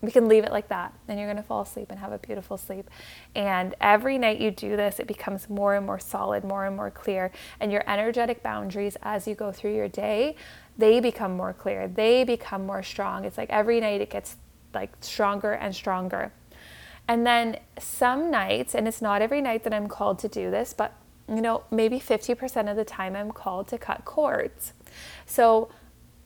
we 0.00 0.12
can 0.12 0.28
leave 0.28 0.44
it 0.44 0.52
like 0.52 0.68
that. 0.68 0.94
And 1.08 1.18
you're 1.18 1.26
going 1.26 1.38
to 1.38 1.42
fall 1.42 1.62
asleep 1.62 1.90
and 1.90 1.98
have 1.98 2.12
a 2.12 2.18
beautiful 2.18 2.56
sleep. 2.56 2.88
And 3.34 3.74
every 3.80 4.16
night 4.16 4.38
you 4.38 4.50
do 4.50 4.76
this 4.76 5.00
it 5.00 5.06
becomes 5.06 5.50
more 5.50 5.74
and 5.74 5.84
more 5.84 5.98
solid 5.98 6.44
more 6.44 6.66
and 6.66 6.76
more 6.76 6.90
clear. 6.90 7.32
And 7.58 7.72
your 7.72 7.82
energetic 7.88 8.42
boundaries 8.42 8.96
as 9.02 9.26
you 9.26 9.34
go 9.34 9.50
through 9.50 9.74
your 9.74 9.88
day 9.88 10.36
they 10.76 11.00
become 11.00 11.36
more 11.36 11.52
clear. 11.52 11.88
They 11.88 12.22
become 12.22 12.64
more 12.64 12.84
strong. 12.84 13.24
It's 13.24 13.36
like 13.36 13.50
every 13.50 13.80
night 13.80 14.00
it 14.00 14.10
gets 14.10 14.36
like 14.72 14.92
stronger 15.00 15.52
and 15.52 15.74
stronger. 15.74 16.32
And 17.08 17.26
then 17.26 17.58
some 17.80 18.30
nights 18.30 18.76
and 18.76 18.86
it's 18.86 19.02
not 19.02 19.22
every 19.22 19.40
night 19.40 19.64
that 19.64 19.72
i'm 19.72 19.88
called 19.88 20.18
to 20.18 20.28
do 20.28 20.50
this 20.50 20.74
but 20.74 20.92
you 21.28 21.40
know 21.40 21.64
maybe 21.70 21.98
50% 22.00 22.70
of 22.70 22.76
the 22.76 22.84
time 22.84 23.14
i'm 23.14 23.30
called 23.30 23.68
to 23.68 23.78
cut 23.78 24.04
cords 24.04 24.72
so 25.26 25.68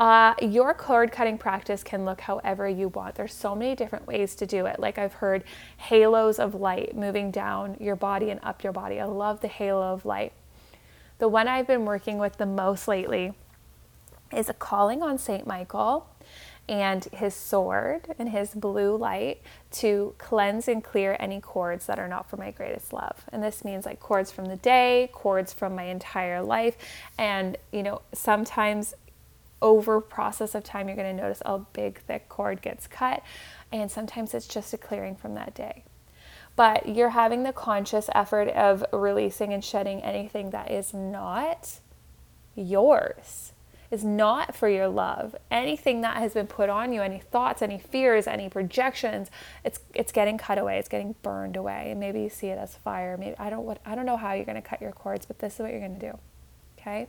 uh, 0.03 0.35
your 0.43 0.75
cord 0.75 1.13
cutting 1.13 1.39
practice 1.39 1.85
can 1.85 2.05
look 2.05 2.23
however 2.23 2.69
you 2.69 2.89
want. 2.89 3.15
There's 3.15 3.33
so 3.33 3.55
many 3.55 3.77
different 3.77 4.05
ways 4.05 4.35
to 4.35 4.47
do 4.47 4.67
it. 4.67 4.81
Like 4.81 4.99
I've 4.99 5.13
heard 5.13 5.45
halos 5.77 6.41
of 6.41 6.57
light 6.57 6.97
moving 6.97 7.31
down 7.31 7.77
your 7.79 7.95
body 7.95 8.31
and 8.31 8.41
up 8.43 8.65
your 8.65 8.73
body. 8.73 8.99
I 8.99 9.05
love 9.05 9.43
the 9.43 9.49
halo 9.49 9.93
of 9.93 10.05
light. 10.05 10.33
The 11.19 11.29
one 11.29 11.47
I've 11.47 11.69
been 11.69 11.85
working 11.85 12.19
with 12.19 12.37
the 12.39 12.47
most 12.47 12.89
lately 12.89 13.33
is 14.33 14.49
a 14.49 14.55
calling 14.55 15.03
on 15.03 15.19
St. 15.19 15.47
Michael 15.47 16.09
and 16.69 17.05
his 17.07 17.35
sword 17.35 18.15
and 18.19 18.29
his 18.29 18.55
blue 18.55 18.97
light 18.97 19.43
to 19.71 20.15
cleanse 20.19 20.69
and 20.69 20.83
clear 20.83 21.17
any 21.19 21.41
cords 21.41 21.87
that 21.87 21.99
are 21.99 22.09
not 22.09 22.31
for 22.31 22.37
my 22.37 22.51
greatest 22.51 22.93
love. 22.93 23.25
And 23.33 23.43
this 23.43 23.65
means 23.65 23.85
like 23.85 24.01
cords 24.01 24.31
from 24.31 24.47
the 24.47 24.57
day, 24.57 25.11
cords 25.13 25.53
from 25.53 25.75
my 25.75 25.85
entire 25.85 26.43
life. 26.43 26.77
And, 27.19 27.57
you 27.73 27.83
know, 27.83 28.03
sometimes 28.15 28.95
over 29.61 30.01
process 30.01 30.55
of 30.55 30.65
time, 30.65 30.89
you're 30.89 30.97
going 30.97 31.17
to 31.17 31.23
notice 31.23 31.43
a 31.45 31.59
big, 31.59 32.01
thick 32.01 32.29
cord 32.29 32.63
gets 32.63 32.87
cut. 32.87 33.23
And 33.71 33.91
sometimes 33.91 34.35
it's 34.35 34.49
just 34.49 34.73
a 34.73 34.79
clearing 34.79 35.17
from 35.17 35.35
that 35.35 35.55
day. 35.55 35.85
But 36.55 36.89
you're 36.89 37.11
having 37.11 37.45
the 37.45 37.53
conscious 37.53 38.11
effort 38.15 38.49
of 38.49 38.85
releasing 38.93 39.53
and 39.53 39.65
shedding 39.65 40.03
anything 40.03 40.51
that 40.51 40.71
is 40.71 40.93
not 40.93 41.81
yours, 42.55 43.52
is 43.93 44.03
not 44.03 44.57
for 44.57 44.69
your 44.69 44.89
love. 44.89 45.37
Anything 45.51 46.01
that 46.01 46.17
has 46.17 46.35
been 46.35 46.49
put 46.49 46.69
on 46.69 46.93
you, 46.93 47.01
any 47.03 47.21
thoughts, 47.21 47.63
any 47.63 47.79
fears, 47.79 48.27
any 48.27 48.49
projections, 48.49 49.31
it's 49.65 49.79
it's 49.95 50.11
getting 50.11 50.37
cut 50.37 50.59
away, 50.59 50.79
it's 50.79 50.89
getting 50.89 51.15
burned 51.23 51.57
away. 51.57 51.93
And 51.93 52.01
maybe 52.01 52.23
you 52.23 52.29
see 52.29 52.49
it 52.49 52.59
as 52.59 52.75
fire. 52.75 53.17
Maybe 53.17 53.37
I 53.39 53.51
don't 53.51 53.65
what 53.65 53.79
I 53.87 53.95
don't 53.95 54.07
know 54.07 54.17
how 54.17 54.33
you're 54.33 54.45
gonna 54.45 54.63
cut 54.63 54.81
your 54.81 54.93
cords, 54.93 55.27
but 55.27 55.39
this 55.39 55.55
is 55.55 55.61
what 55.61 55.71
you're 55.71 55.81
gonna 55.81 56.01
do. 56.01 56.19
Okay? 56.79 57.07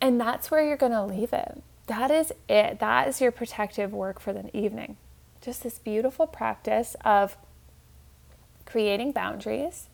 And 0.00 0.20
that's 0.20 0.50
where 0.50 0.64
you're 0.64 0.76
going 0.76 0.92
to 0.92 1.04
leave 1.04 1.32
it. 1.32 1.62
That 1.86 2.10
is 2.10 2.32
it. 2.48 2.78
That 2.80 3.08
is 3.08 3.20
your 3.20 3.32
protective 3.32 3.92
work 3.92 4.20
for 4.20 4.32
the 4.32 4.54
evening. 4.56 4.96
Just 5.40 5.62
this 5.62 5.78
beautiful 5.78 6.26
practice 6.26 6.96
of 7.04 7.36
creating 8.64 9.12
boundaries, 9.12 9.88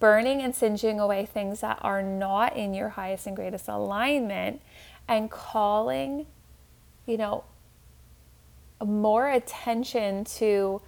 burning 0.00 0.42
and 0.42 0.54
singeing 0.54 0.98
away 0.98 1.26
things 1.26 1.60
that 1.60 1.78
are 1.82 2.02
not 2.02 2.56
in 2.56 2.74
your 2.74 2.88
highest 2.90 3.26
and 3.26 3.36
greatest 3.36 3.68
alignment, 3.68 4.60
and 5.06 5.30
calling, 5.30 6.26
you 7.06 7.16
know, 7.16 7.44
more 8.84 9.28
attention 9.28 10.24
to 10.24 10.80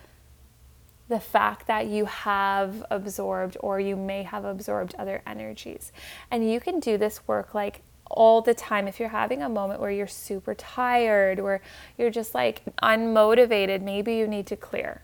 the 1.08 1.20
fact 1.20 1.66
that 1.66 1.86
you 1.86 2.06
have 2.06 2.84
absorbed 2.90 3.56
or 3.60 3.78
you 3.78 3.96
may 3.96 4.22
have 4.22 4.44
absorbed 4.44 4.94
other 4.98 5.22
energies. 5.26 5.92
And 6.30 6.50
you 6.50 6.58
can 6.58 6.80
do 6.80 6.96
this 6.96 7.26
work 7.28 7.54
like 7.54 7.82
all 8.06 8.40
the 8.40 8.54
time. 8.54 8.88
If 8.88 8.98
you're 8.98 9.10
having 9.10 9.42
a 9.42 9.48
moment 9.48 9.80
where 9.80 9.90
you're 9.90 10.06
super 10.06 10.54
tired, 10.54 11.40
where 11.40 11.60
you're 11.98 12.10
just 12.10 12.34
like 12.34 12.62
unmotivated, 12.82 13.82
maybe 13.82 14.14
you 14.14 14.26
need 14.26 14.46
to 14.46 14.56
clear. 14.56 15.02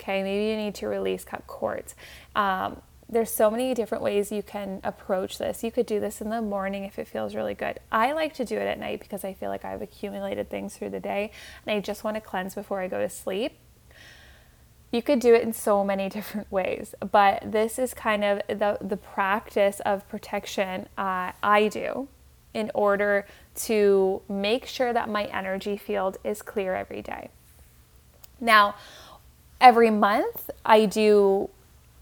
Okay, 0.00 0.22
maybe 0.22 0.50
you 0.50 0.56
need 0.56 0.74
to 0.76 0.88
release 0.88 1.24
cut 1.24 1.46
cords. 1.46 1.94
Um, 2.34 2.80
there's 3.08 3.30
so 3.30 3.50
many 3.50 3.72
different 3.72 4.02
ways 4.02 4.32
you 4.32 4.42
can 4.42 4.80
approach 4.82 5.38
this. 5.38 5.62
You 5.62 5.70
could 5.70 5.86
do 5.86 6.00
this 6.00 6.20
in 6.20 6.28
the 6.28 6.42
morning 6.42 6.84
if 6.84 6.98
it 6.98 7.06
feels 7.06 7.34
really 7.34 7.54
good. 7.54 7.78
I 7.92 8.12
like 8.12 8.34
to 8.34 8.44
do 8.44 8.56
it 8.56 8.66
at 8.66 8.80
night 8.80 9.00
because 9.00 9.24
I 9.24 9.32
feel 9.32 9.48
like 9.48 9.64
I've 9.64 9.82
accumulated 9.82 10.50
things 10.50 10.76
through 10.76 10.90
the 10.90 11.00
day 11.00 11.30
and 11.64 11.76
I 11.76 11.80
just 11.80 12.02
want 12.02 12.16
to 12.16 12.20
cleanse 12.20 12.54
before 12.54 12.80
I 12.80 12.88
go 12.88 12.98
to 12.98 13.08
sleep. 13.08 13.52
You 14.90 15.02
could 15.02 15.20
do 15.20 15.34
it 15.34 15.42
in 15.42 15.52
so 15.52 15.84
many 15.84 16.08
different 16.16 16.50
ways, 16.50 16.94
but 17.12 17.52
this 17.52 17.78
is 17.78 17.94
kind 17.94 18.24
of 18.24 18.42
the, 18.48 18.78
the 18.80 18.96
practice 18.96 19.80
of 19.80 20.08
protection 20.08 20.88
uh, 20.98 21.32
I 21.42 21.68
do 21.68 22.08
in 22.54 22.70
order 22.74 23.26
to 23.54 24.22
make 24.28 24.66
sure 24.66 24.92
that 24.92 25.08
my 25.08 25.24
energy 25.26 25.76
field 25.76 26.16
is 26.24 26.42
clear 26.42 26.74
every 26.74 27.02
day. 27.02 27.28
Now, 28.40 28.74
every 29.60 29.90
month 29.90 30.50
I 30.64 30.86
do 30.86 31.50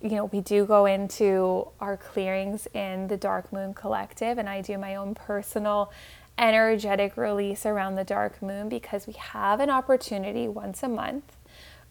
you 0.02 0.11
know, 0.11 0.26
we 0.26 0.40
do 0.40 0.66
go 0.66 0.87
into 0.87 1.68
our 1.80 1.96
clearings 1.96 2.68
in 2.74 3.09
the 3.09 3.16
Dark 3.16 3.52
Moon 3.52 3.74
Collective, 3.74 4.38
and 4.38 4.48
I 4.48 4.61
do 4.61 4.76
my 4.76 4.96
own 4.96 5.14
personal 5.14 5.90
energetic 6.38 7.16
release 7.16 7.64
around 7.64 7.94
the 7.94 8.04
dark 8.04 8.42
moon 8.42 8.68
because 8.68 9.07
we 9.07 9.12
have 9.12 9.61
an 9.61 9.70
opportunity 9.70 10.48
once 10.48 10.83
a 10.83 10.88
month 10.88 11.37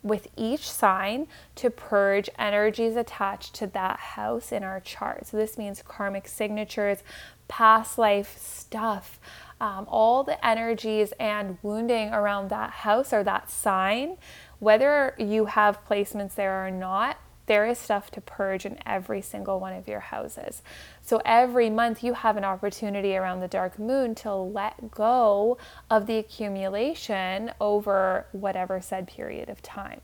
with 0.01 0.27
each 0.35 0.69
sign 0.69 1.27
to 1.55 1.69
purge 1.69 2.29
energies 2.37 2.97
attached 2.97 3.55
to 3.55 3.67
that 3.67 3.99
house 3.99 4.51
in 4.51 4.63
our 4.63 4.81
chart. 4.81 5.25
So, 5.27 5.37
this 5.37 5.57
means 5.57 5.81
karmic 5.81 6.27
signatures, 6.27 6.99
past 7.47 7.97
life 7.97 8.37
stuff, 8.37 9.19
um, 9.61 9.85
all 9.87 10.23
the 10.23 10.45
energies 10.45 11.13
and 11.19 11.57
wounding 11.63 12.09
around 12.09 12.49
that 12.49 12.71
house 12.71 13.13
or 13.13 13.23
that 13.23 13.49
sign, 13.49 14.17
whether 14.59 15.15
you 15.17 15.45
have 15.45 15.85
placements 15.85 16.35
there 16.35 16.65
or 16.65 16.69
not, 16.69 17.17
there 17.45 17.65
is 17.65 17.77
stuff 17.77 18.09
to 18.11 18.21
purge 18.21 18.65
in 18.65 18.77
every 18.85 19.21
single 19.21 19.59
one 19.59 19.73
of 19.73 19.87
your 19.87 19.99
houses. 19.99 20.61
So 21.01 21.21
every 21.25 21.69
month 21.69 22.03
you 22.03 22.13
have 22.13 22.37
an 22.37 22.45
opportunity 22.45 23.15
around 23.15 23.41
the 23.41 23.47
dark 23.47 23.77
moon 23.77 24.15
to 24.15 24.33
let 24.33 24.91
go 24.91 25.57
of 25.89 26.07
the 26.07 26.17
accumulation 26.17 27.51
over 27.59 28.25
whatever 28.31 28.79
said 28.79 29.07
period 29.07 29.49
of 29.49 29.61
time. 29.61 30.01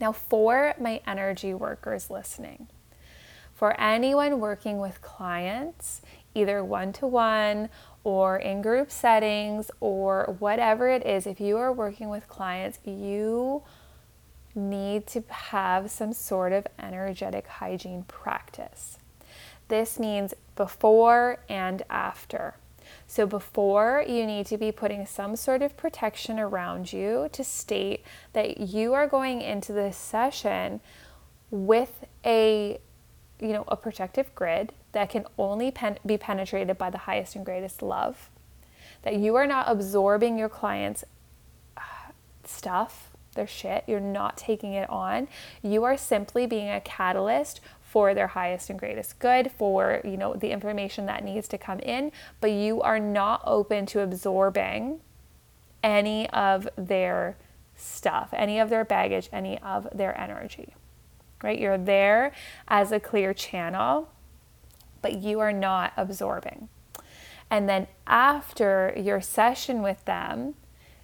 Now, 0.00 0.12
for 0.12 0.74
my 0.80 1.00
energy 1.06 1.54
workers 1.54 2.10
listening, 2.10 2.68
for 3.54 3.80
anyone 3.80 4.40
working 4.40 4.78
with 4.78 5.00
clients, 5.00 6.02
either 6.34 6.64
one 6.64 6.92
to 6.94 7.06
one 7.06 7.68
or 8.02 8.36
in 8.36 8.62
group 8.62 8.90
settings 8.90 9.70
or 9.78 10.34
whatever 10.40 10.88
it 10.88 11.06
is, 11.06 11.26
if 11.26 11.40
you 11.40 11.56
are 11.58 11.72
working 11.72 12.08
with 12.08 12.26
clients, 12.26 12.80
you 12.84 13.62
need 14.54 15.06
to 15.08 15.22
have 15.28 15.90
some 15.90 16.12
sort 16.12 16.52
of 16.52 16.66
energetic 16.78 17.46
hygiene 17.46 18.04
practice. 18.04 18.98
This 19.68 19.98
means 19.98 20.34
before 20.56 21.38
and 21.48 21.82
after. 21.88 22.56
So, 23.06 23.26
before 23.26 24.04
you 24.06 24.26
need 24.26 24.46
to 24.46 24.58
be 24.58 24.72
putting 24.72 25.06
some 25.06 25.36
sort 25.36 25.62
of 25.62 25.76
protection 25.76 26.38
around 26.38 26.92
you 26.92 27.28
to 27.32 27.44
state 27.44 28.04
that 28.32 28.60
you 28.60 28.92
are 28.92 29.06
going 29.06 29.40
into 29.40 29.72
this 29.72 29.96
session 29.96 30.80
with 31.50 32.04
a 32.24 32.80
you 33.40 33.52
know 33.52 33.64
a 33.68 33.76
protective 33.76 34.34
grid 34.34 34.72
that 34.92 35.10
can 35.10 35.26
only 35.38 35.70
pen- 35.70 35.98
be 36.04 36.16
penetrated 36.16 36.78
by 36.78 36.90
the 36.90 36.98
highest 36.98 37.36
and 37.36 37.44
greatest 37.44 37.82
love 37.82 38.30
that 39.02 39.16
you 39.16 39.34
are 39.34 39.46
not 39.46 39.66
absorbing 39.68 40.38
your 40.38 40.48
clients 40.48 41.04
uh, 41.76 41.80
stuff 42.44 43.11
their 43.34 43.46
shit. 43.46 43.84
You're 43.86 44.00
not 44.00 44.36
taking 44.36 44.74
it 44.74 44.88
on. 44.90 45.28
You 45.62 45.84
are 45.84 45.96
simply 45.96 46.46
being 46.46 46.68
a 46.68 46.80
catalyst 46.80 47.60
for 47.80 48.14
their 48.14 48.28
highest 48.28 48.70
and 48.70 48.78
greatest 48.78 49.18
good 49.18 49.52
for 49.52 50.00
you 50.04 50.16
know 50.16 50.34
the 50.34 50.50
information 50.50 51.06
that 51.06 51.24
needs 51.24 51.46
to 51.48 51.58
come 51.58 51.78
in. 51.80 52.12
But 52.40 52.52
you 52.52 52.80
are 52.82 52.98
not 52.98 53.42
open 53.44 53.86
to 53.86 54.00
absorbing 54.00 55.00
any 55.82 56.28
of 56.30 56.68
their 56.76 57.36
stuff 57.74 58.28
any 58.32 58.60
of 58.60 58.70
their 58.70 58.84
baggage 58.84 59.28
any 59.32 59.58
of 59.60 59.88
their 59.92 60.18
energy 60.18 60.74
right? 61.42 61.58
You're 61.58 61.78
there 61.78 62.32
as 62.68 62.92
a 62.92 63.00
clear 63.00 63.34
channel 63.34 64.08
but 65.00 65.14
you 65.16 65.40
are 65.40 65.52
not 65.52 65.92
absorbing. 65.96 66.68
And 67.50 67.68
then 67.68 67.88
after 68.06 68.94
your 68.96 69.20
session 69.20 69.82
with 69.82 70.04
them 70.04 70.54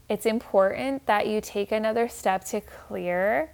it's 0.08 0.26
important 0.26 1.06
that 1.06 1.26
you 1.26 1.40
take 1.40 1.72
another 1.72 2.08
step 2.08 2.44
to 2.44 2.60
clear 2.60 3.52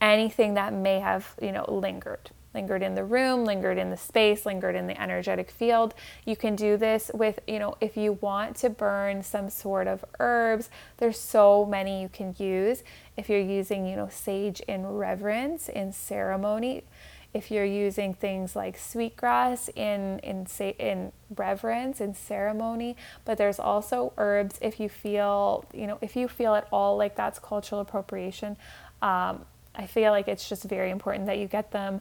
anything 0.00 0.54
that 0.54 0.72
may 0.72 1.00
have 1.00 1.34
you 1.40 1.52
know 1.52 1.64
lingered 1.68 2.30
lingered 2.54 2.82
in 2.82 2.94
the 2.94 3.04
room, 3.04 3.44
lingered 3.44 3.78
in 3.78 3.90
the 3.90 3.96
space, 3.96 4.44
lingered 4.44 4.74
in 4.74 4.86
the 4.86 5.00
energetic 5.00 5.50
field. 5.50 5.94
You 6.24 6.36
can 6.36 6.56
do 6.56 6.76
this 6.76 7.10
with, 7.14 7.40
you 7.46 7.58
know, 7.58 7.76
if 7.80 7.96
you 7.96 8.18
want 8.20 8.56
to 8.56 8.70
burn 8.70 9.22
some 9.22 9.48
sort 9.48 9.86
of 9.86 10.04
herbs, 10.20 10.70
there's 10.98 11.18
so 11.18 11.64
many 11.64 12.02
you 12.02 12.08
can 12.08 12.34
use. 12.38 12.82
If 13.16 13.28
you're 13.28 13.40
using, 13.40 13.86
you 13.86 13.96
know, 13.96 14.08
sage 14.10 14.60
in 14.68 14.86
reverence, 14.86 15.68
in 15.68 15.92
ceremony, 15.92 16.84
if 17.34 17.50
you're 17.50 17.64
using 17.64 18.12
things 18.12 18.54
like 18.54 18.76
sweetgrass 18.76 19.68
in 19.74 20.18
in 20.20 20.46
say 20.46 20.74
in 20.78 21.12
reverence 21.36 22.00
and 22.00 22.16
ceremony 22.16 22.96
but 23.24 23.38
there's 23.38 23.58
also 23.58 24.12
herbs 24.18 24.58
if 24.60 24.78
you 24.78 24.88
feel 24.88 25.64
you 25.72 25.86
know 25.86 25.98
if 26.00 26.14
you 26.14 26.28
feel 26.28 26.54
at 26.54 26.66
all 26.70 26.96
like 26.96 27.16
that's 27.16 27.38
cultural 27.38 27.80
appropriation 27.80 28.56
um, 29.00 29.44
i 29.74 29.86
feel 29.86 30.12
like 30.12 30.28
it's 30.28 30.48
just 30.48 30.64
very 30.64 30.90
important 30.90 31.26
that 31.26 31.38
you 31.38 31.46
get 31.46 31.70
them 31.70 32.00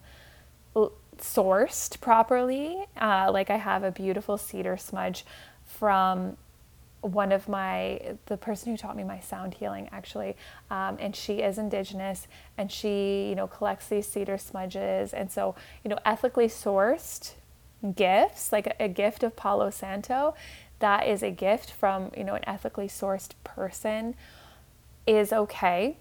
sourced 1.22 2.00
properly. 2.02 2.86
Uh, 3.00 3.30
like 3.32 3.50
I 3.50 3.58
have 3.58 3.84
a 3.84 3.92
beautiful 3.92 4.38
cedar 4.38 4.78
smudge 4.78 5.26
from 5.66 6.38
one 7.02 7.32
of 7.32 7.50
my 7.50 8.00
the 8.28 8.38
person 8.38 8.72
who 8.72 8.78
taught 8.78 8.96
me 8.96 9.04
my 9.04 9.20
sound 9.20 9.56
healing 9.56 9.90
actually 9.92 10.36
um, 10.70 10.98
and 11.00 11.16
she 11.16 11.36
is 11.36 11.58
indigenous 11.58 12.28
and 12.58 12.72
she 12.72 13.28
you 13.30 13.36
know 13.36 13.48
collects 13.48 13.88
these 13.88 14.08
cedar 14.08 14.38
smudges 14.38 15.14
and 15.14 15.32
so 15.32 15.56
you 15.84 15.90
know 15.90 15.98
ethically 16.06 16.48
sourced 16.48 17.34
gifts 17.96 18.52
like 18.52 18.68
a, 18.68 18.84
a 18.84 18.88
gift 18.88 19.24
of 19.24 19.36
palo 19.36 19.72
santo 19.72 20.36
that 20.80 21.08
is 21.08 21.24
a 21.24 21.32
gift 21.32 21.72
from 21.72 22.12
you 22.16 22.24
know 22.24 22.36
an 22.36 22.48
ethically 22.48 22.88
sourced 22.88 23.32
person 23.44 24.14
is 25.08 25.34
okay 25.34 25.98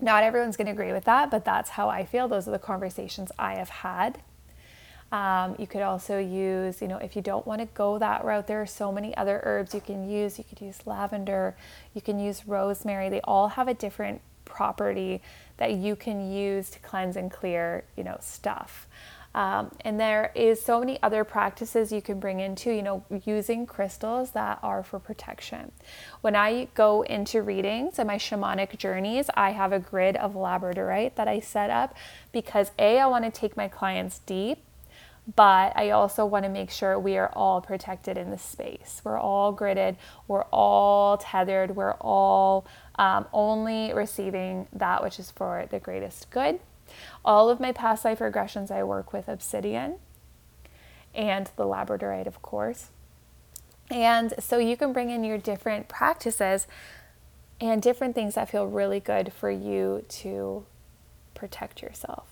not 0.00 0.22
everyone's 0.24 0.56
going 0.56 0.66
to 0.66 0.72
agree 0.72 0.92
with 0.92 1.04
that, 1.04 1.30
but 1.30 1.44
that's 1.44 1.70
how 1.70 1.88
I 1.88 2.04
feel. 2.04 2.28
Those 2.28 2.48
are 2.48 2.52
the 2.52 2.58
conversations 2.58 3.30
I 3.38 3.54
have 3.54 3.68
had. 3.68 4.18
Um, 5.12 5.56
you 5.58 5.66
could 5.66 5.82
also 5.82 6.18
use, 6.18 6.80
you 6.80 6.86
know, 6.86 6.98
if 6.98 7.16
you 7.16 7.22
don't 7.22 7.46
want 7.46 7.60
to 7.60 7.66
go 7.74 7.98
that 7.98 8.24
route, 8.24 8.46
there 8.46 8.62
are 8.62 8.66
so 8.66 8.92
many 8.92 9.16
other 9.16 9.40
herbs 9.42 9.74
you 9.74 9.80
can 9.80 10.08
use. 10.08 10.38
You 10.38 10.44
could 10.44 10.60
use 10.60 10.78
lavender, 10.86 11.56
you 11.94 12.00
can 12.00 12.20
use 12.20 12.46
rosemary. 12.46 13.08
They 13.08 13.20
all 13.22 13.48
have 13.48 13.66
a 13.66 13.74
different 13.74 14.20
property 14.44 15.20
that 15.56 15.72
you 15.72 15.96
can 15.96 16.30
use 16.32 16.70
to 16.70 16.78
cleanse 16.80 17.16
and 17.16 17.30
clear, 17.30 17.84
you 17.96 18.04
know, 18.04 18.18
stuff. 18.20 18.86
Um, 19.32 19.70
and 19.82 20.00
there 20.00 20.32
is 20.34 20.60
so 20.60 20.80
many 20.80 21.00
other 21.04 21.22
practices 21.22 21.92
you 21.92 22.02
can 22.02 22.18
bring 22.18 22.40
into, 22.40 22.72
you 22.72 22.82
know, 22.82 23.04
using 23.24 23.64
crystals 23.64 24.32
that 24.32 24.58
are 24.60 24.82
for 24.82 24.98
protection. 24.98 25.70
When 26.20 26.34
I 26.34 26.66
go 26.74 27.02
into 27.02 27.40
readings 27.42 28.00
and 28.00 28.08
my 28.08 28.16
shamanic 28.16 28.76
journeys, 28.76 29.30
I 29.34 29.50
have 29.50 29.72
a 29.72 29.78
grid 29.78 30.16
of 30.16 30.34
labradorite 30.34 31.14
that 31.14 31.28
I 31.28 31.38
set 31.38 31.70
up 31.70 31.94
because 32.32 32.72
A, 32.76 32.98
I 32.98 33.06
want 33.06 33.24
to 33.24 33.30
take 33.30 33.56
my 33.56 33.68
clients 33.68 34.18
deep 34.20 34.58
but 35.36 35.76
I 35.76 35.90
also 35.90 36.24
want 36.24 36.44
to 36.44 36.48
make 36.48 36.70
sure 36.70 36.98
we 36.98 37.16
are 37.16 37.30
all 37.34 37.60
protected 37.60 38.16
in 38.16 38.30
the 38.30 38.38
space. 38.38 39.00
We're 39.04 39.18
all 39.18 39.54
gridded, 39.54 39.96
we're 40.26 40.44
all 40.44 41.18
tethered, 41.18 41.76
we're 41.76 41.94
all 41.94 42.66
um, 42.96 43.26
only 43.32 43.92
receiving 43.92 44.66
that 44.72 45.02
which 45.02 45.18
is 45.18 45.30
for 45.30 45.66
the 45.70 45.78
greatest 45.78 46.30
good. 46.30 46.60
All 47.24 47.48
of 47.48 47.60
my 47.60 47.72
past 47.72 48.04
life 48.04 48.18
regressions, 48.18 48.70
I 48.70 48.82
work 48.82 49.12
with 49.12 49.28
obsidian 49.28 49.96
and 51.14 51.50
the 51.56 51.64
labradorite, 51.64 52.26
of 52.26 52.42
course. 52.42 52.90
And 53.90 54.34
so 54.38 54.58
you 54.58 54.76
can 54.76 54.92
bring 54.92 55.10
in 55.10 55.24
your 55.24 55.38
different 55.38 55.88
practices 55.88 56.66
and 57.60 57.82
different 57.82 58.14
things 58.14 58.34
that 58.34 58.48
feel 58.48 58.66
really 58.66 59.00
good 59.00 59.32
for 59.32 59.50
you 59.50 60.04
to 60.08 60.64
protect 61.34 61.82
yourself. 61.82 62.29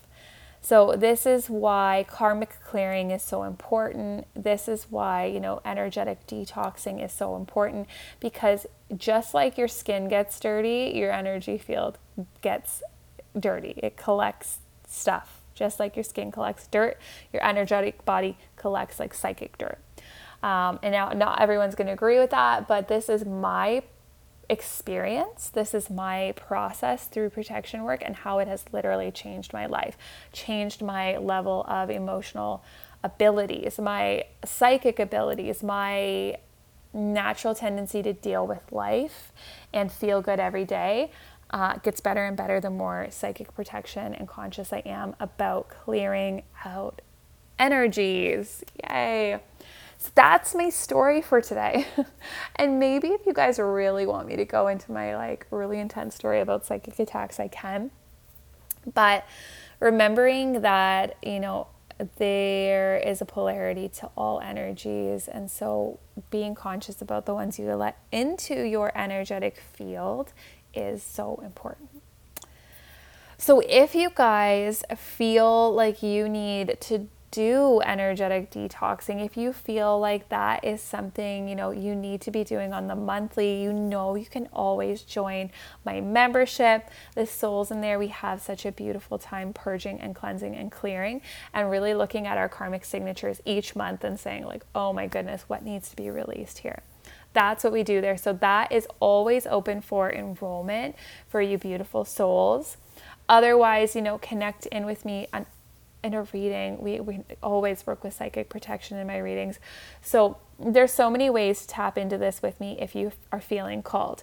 So 0.68 0.96
this 0.96 1.24
is 1.24 1.48
why 1.48 2.04
karmic 2.11 2.62
clearing 2.62 3.11
is 3.11 3.22
so 3.22 3.44
important. 3.44 4.26
This 4.35 4.68
is 4.68 4.88
why, 4.90 5.24
you 5.24 5.40
know, 5.40 5.62
energetic 5.64 6.26
detoxing 6.26 7.02
is 7.02 7.11
so 7.11 7.37
important 7.37 7.88
because 8.20 8.66
just 8.94 9.33
like 9.33 9.57
your 9.57 9.66
skin 9.66 10.09
gets 10.09 10.38
dirty, 10.38 10.92
your 10.94 11.11
energy 11.11 11.57
field 11.57 11.96
gets 12.42 12.83
dirty. 13.40 13.81
It 13.83 13.96
collects 13.96 14.59
stuff. 14.87 15.40
Just 15.54 15.81
like 15.81 15.96
your 15.96 16.02
skin 16.02 16.31
collects 16.31 16.66
dirt, 16.66 16.98
your 17.33 17.42
energetic 17.42 18.04
body 18.04 18.37
collects 18.57 19.00
like 19.00 19.14
psychic 19.14 19.57
dirt. 19.57 19.78
Um, 20.42 20.81
and 20.83 20.92
now, 20.92 21.09
not 21.14 21.40
everyone's 21.40 21.76
going 21.76 21.87
to 21.87 21.94
agree 21.94 22.18
with 22.18 22.28
that, 22.28 22.68
but 22.68 22.88
this 22.88 23.09
is 23.09 23.24
my 23.24 23.85
experience. 24.48 25.50
This 25.50 25.74
is 25.74 25.90
my 25.90 26.32
process 26.37 27.06
through 27.06 27.30
protection 27.30 27.84
work 27.84 28.02
and 28.04 28.16
how 28.16 28.38
it 28.38 28.48
has 28.48 28.64
literally 28.72 29.11
changed 29.11 29.52
my 29.52 29.66
life, 29.66 29.96
changed 30.32 30.82
my 30.82 31.16
level 31.18 31.64
of 31.68 31.90
emotional 31.90 32.64
abilities, 33.04 33.78
my 33.78 34.24
psychic 34.44 34.98
abilities, 34.98 35.62
my 35.62 36.37
natural 36.92 37.54
tendency 37.54 38.02
to 38.02 38.12
deal 38.12 38.46
with 38.46 38.72
life 38.72 39.32
and 39.72 39.92
feel 39.92 40.22
good 40.22 40.40
every 40.40 40.64
day 40.64 41.11
uh, 41.50 41.76
gets 41.78 42.00
better 42.00 42.24
and 42.24 42.37
better 42.37 42.61
the 42.61 42.70
more 42.70 43.06
psychic 43.11 43.54
protection 43.54 44.14
and 44.14 44.28
conscious 44.28 44.72
I 44.72 44.78
am 44.80 45.14
about 45.20 45.68
clearing 45.68 46.42
out 46.64 47.00
energies. 47.58 48.64
Yay! 48.84 49.40
So 49.98 50.11
that's 50.14 50.54
my 50.54 50.70
story 50.70 51.20
for 51.20 51.40
today. 51.40 51.87
and 52.56 52.78
maybe 52.78 53.08
if 53.08 53.26
you 53.26 53.32
guys 53.32 53.58
really 53.58 54.06
want 54.06 54.28
me 54.28 54.37
to 54.37 54.44
go 54.44 54.68
into 54.68 54.92
my 54.92 55.16
like 55.16 55.46
really 55.50 55.80
intense 55.80 56.14
story 56.14 56.40
about 56.40 56.64
psychic 56.64 56.98
attacks, 56.98 57.40
I 57.40 57.48
can. 57.48 57.90
But 58.94 59.26
remembering 59.80 60.62
that, 60.62 61.16
you 61.23 61.40
know, 61.40 61.66
there 62.18 62.96
is 62.96 63.20
a 63.20 63.25
polarity 63.25 63.88
to 63.88 64.10
all 64.16 64.40
energies. 64.40 65.27
And 65.27 65.50
so 65.50 65.98
being 66.31 66.54
conscious 66.54 67.02
about 67.02 67.27
the 67.27 67.35
ones 67.35 67.58
you 67.58 67.66
let 67.75 67.98
into 68.12 68.54
your 68.62 68.96
energetic 68.96 69.58
field 69.58 70.33
is 70.75 71.02
so 71.02 71.40
important. 71.44 71.90
So, 73.40 73.60
if 73.60 73.94
you 73.94 74.10
guys 74.12 74.83
feel 74.96 75.73
like 75.73 76.02
you 76.02 76.29
need 76.29 76.77
to 76.81 77.06
do 77.31 77.81
energetic 77.85 78.50
detoxing, 78.50 79.24
if 79.24 79.37
you 79.37 79.52
feel 79.52 79.98
like 79.98 80.29
that 80.31 80.64
is 80.64 80.81
something, 80.81 81.48
you 81.48 81.54
know, 81.54 81.70
you 81.70 81.94
need 81.94 82.20
to 82.22 82.31
be 82.31 82.44
doing 82.44 82.72
on 82.72 82.87
the 82.87 82.96
monthly, 82.96 83.62
you 83.62 83.72
know, 83.72 84.14
you 84.14 84.26
can 84.26 84.48
always 84.52 85.02
join 85.02 85.50
my 85.85 86.00
membership. 86.00 86.88
The 87.14 87.26
souls 87.26 87.70
in 87.70 87.81
there, 87.81 87.98
we 87.98 88.08
have 88.08 88.40
such 88.40 88.64
a 88.64 88.72
beautiful 88.72 89.18
time 89.18 89.52
purging 89.52 90.00
and 90.00 90.14
cleansing 90.14 90.54
and 90.56 90.72
clearing 90.72 91.20
and 91.52 91.70
really 91.70 91.94
looking 91.94 92.26
at 92.26 92.38
our 92.38 92.48
karmic 92.48 92.85
signatures 92.85 93.40
each 93.44 93.76
month 93.76 94.04
and 94.04 94.18
saying 94.18 94.44
like, 94.44 94.64
"Oh 94.74 94.92
my 94.92 95.06
goodness, 95.06 95.44
what 95.48 95.62
needs 95.62 95.90
to 95.90 95.96
be 95.96 96.10
released 96.10 96.58
here?" 96.58 96.83
That's 97.35 97.62
what 97.62 97.72
we 97.72 97.83
do 97.83 98.00
there. 98.00 98.16
So 98.16 98.33
that 98.33 98.72
is 98.72 98.88
always 99.00 99.46
open 99.46 99.81
for 99.81 100.10
enrollment 100.10 100.96
for 101.29 101.40
you 101.42 101.58
beautiful 101.58 102.04
souls. 102.04 102.79
Otherwise, 103.29 103.94
you 103.94 104.02
know, 104.02 104.18
connect 104.18 104.66
in 104.66 104.87
with 104.87 105.04
me 105.04 105.26
on, 105.33 105.46
in 106.03 106.15
a 106.15 106.23
reading. 106.23 106.81
We, 106.81 107.01
we 107.01 107.21
always 107.42 107.87
work 107.87 108.05
with 108.05 108.15
psychic 108.15 108.49
protection 108.49 108.99
in 108.99 109.07
my 109.07 109.19
readings. 109.19 109.59
So 110.01 110.38
there's 110.59 110.92
so 110.92 111.11
many 111.11 111.31
ways 111.31 111.63
to 111.63 111.69
tap 111.69 111.99
into 111.99 112.19
this 112.19 112.42
with 112.42 112.61
me 112.61 112.77
if 112.81 112.94
you 112.94 113.13
are 113.33 113.40
feeling 113.40 113.83
called. 113.83 114.23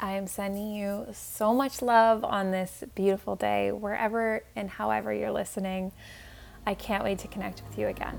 I 0.00 0.12
am 0.12 0.26
sending 0.26 0.72
you 0.72 1.06
so 1.12 1.54
much 1.54 1.80
love 1.80 2.24
on 2.24 2.50
this 2.50 2.84
beautiful 2.94 3.36
day, 3.36 3.70
wherever 3.70 4.42
and 4.56 4.68
however 4.68 5.12
you're 5.12 5.30
listening. 5.30 5.92
I 6.66 6.74
can't 6.74 7.04
wait 7.04 7.18
to 7.20 7.28
connect 7.28 7.62
with 7.68 7.78
you 7.78 7.88
again. 7.88 8.18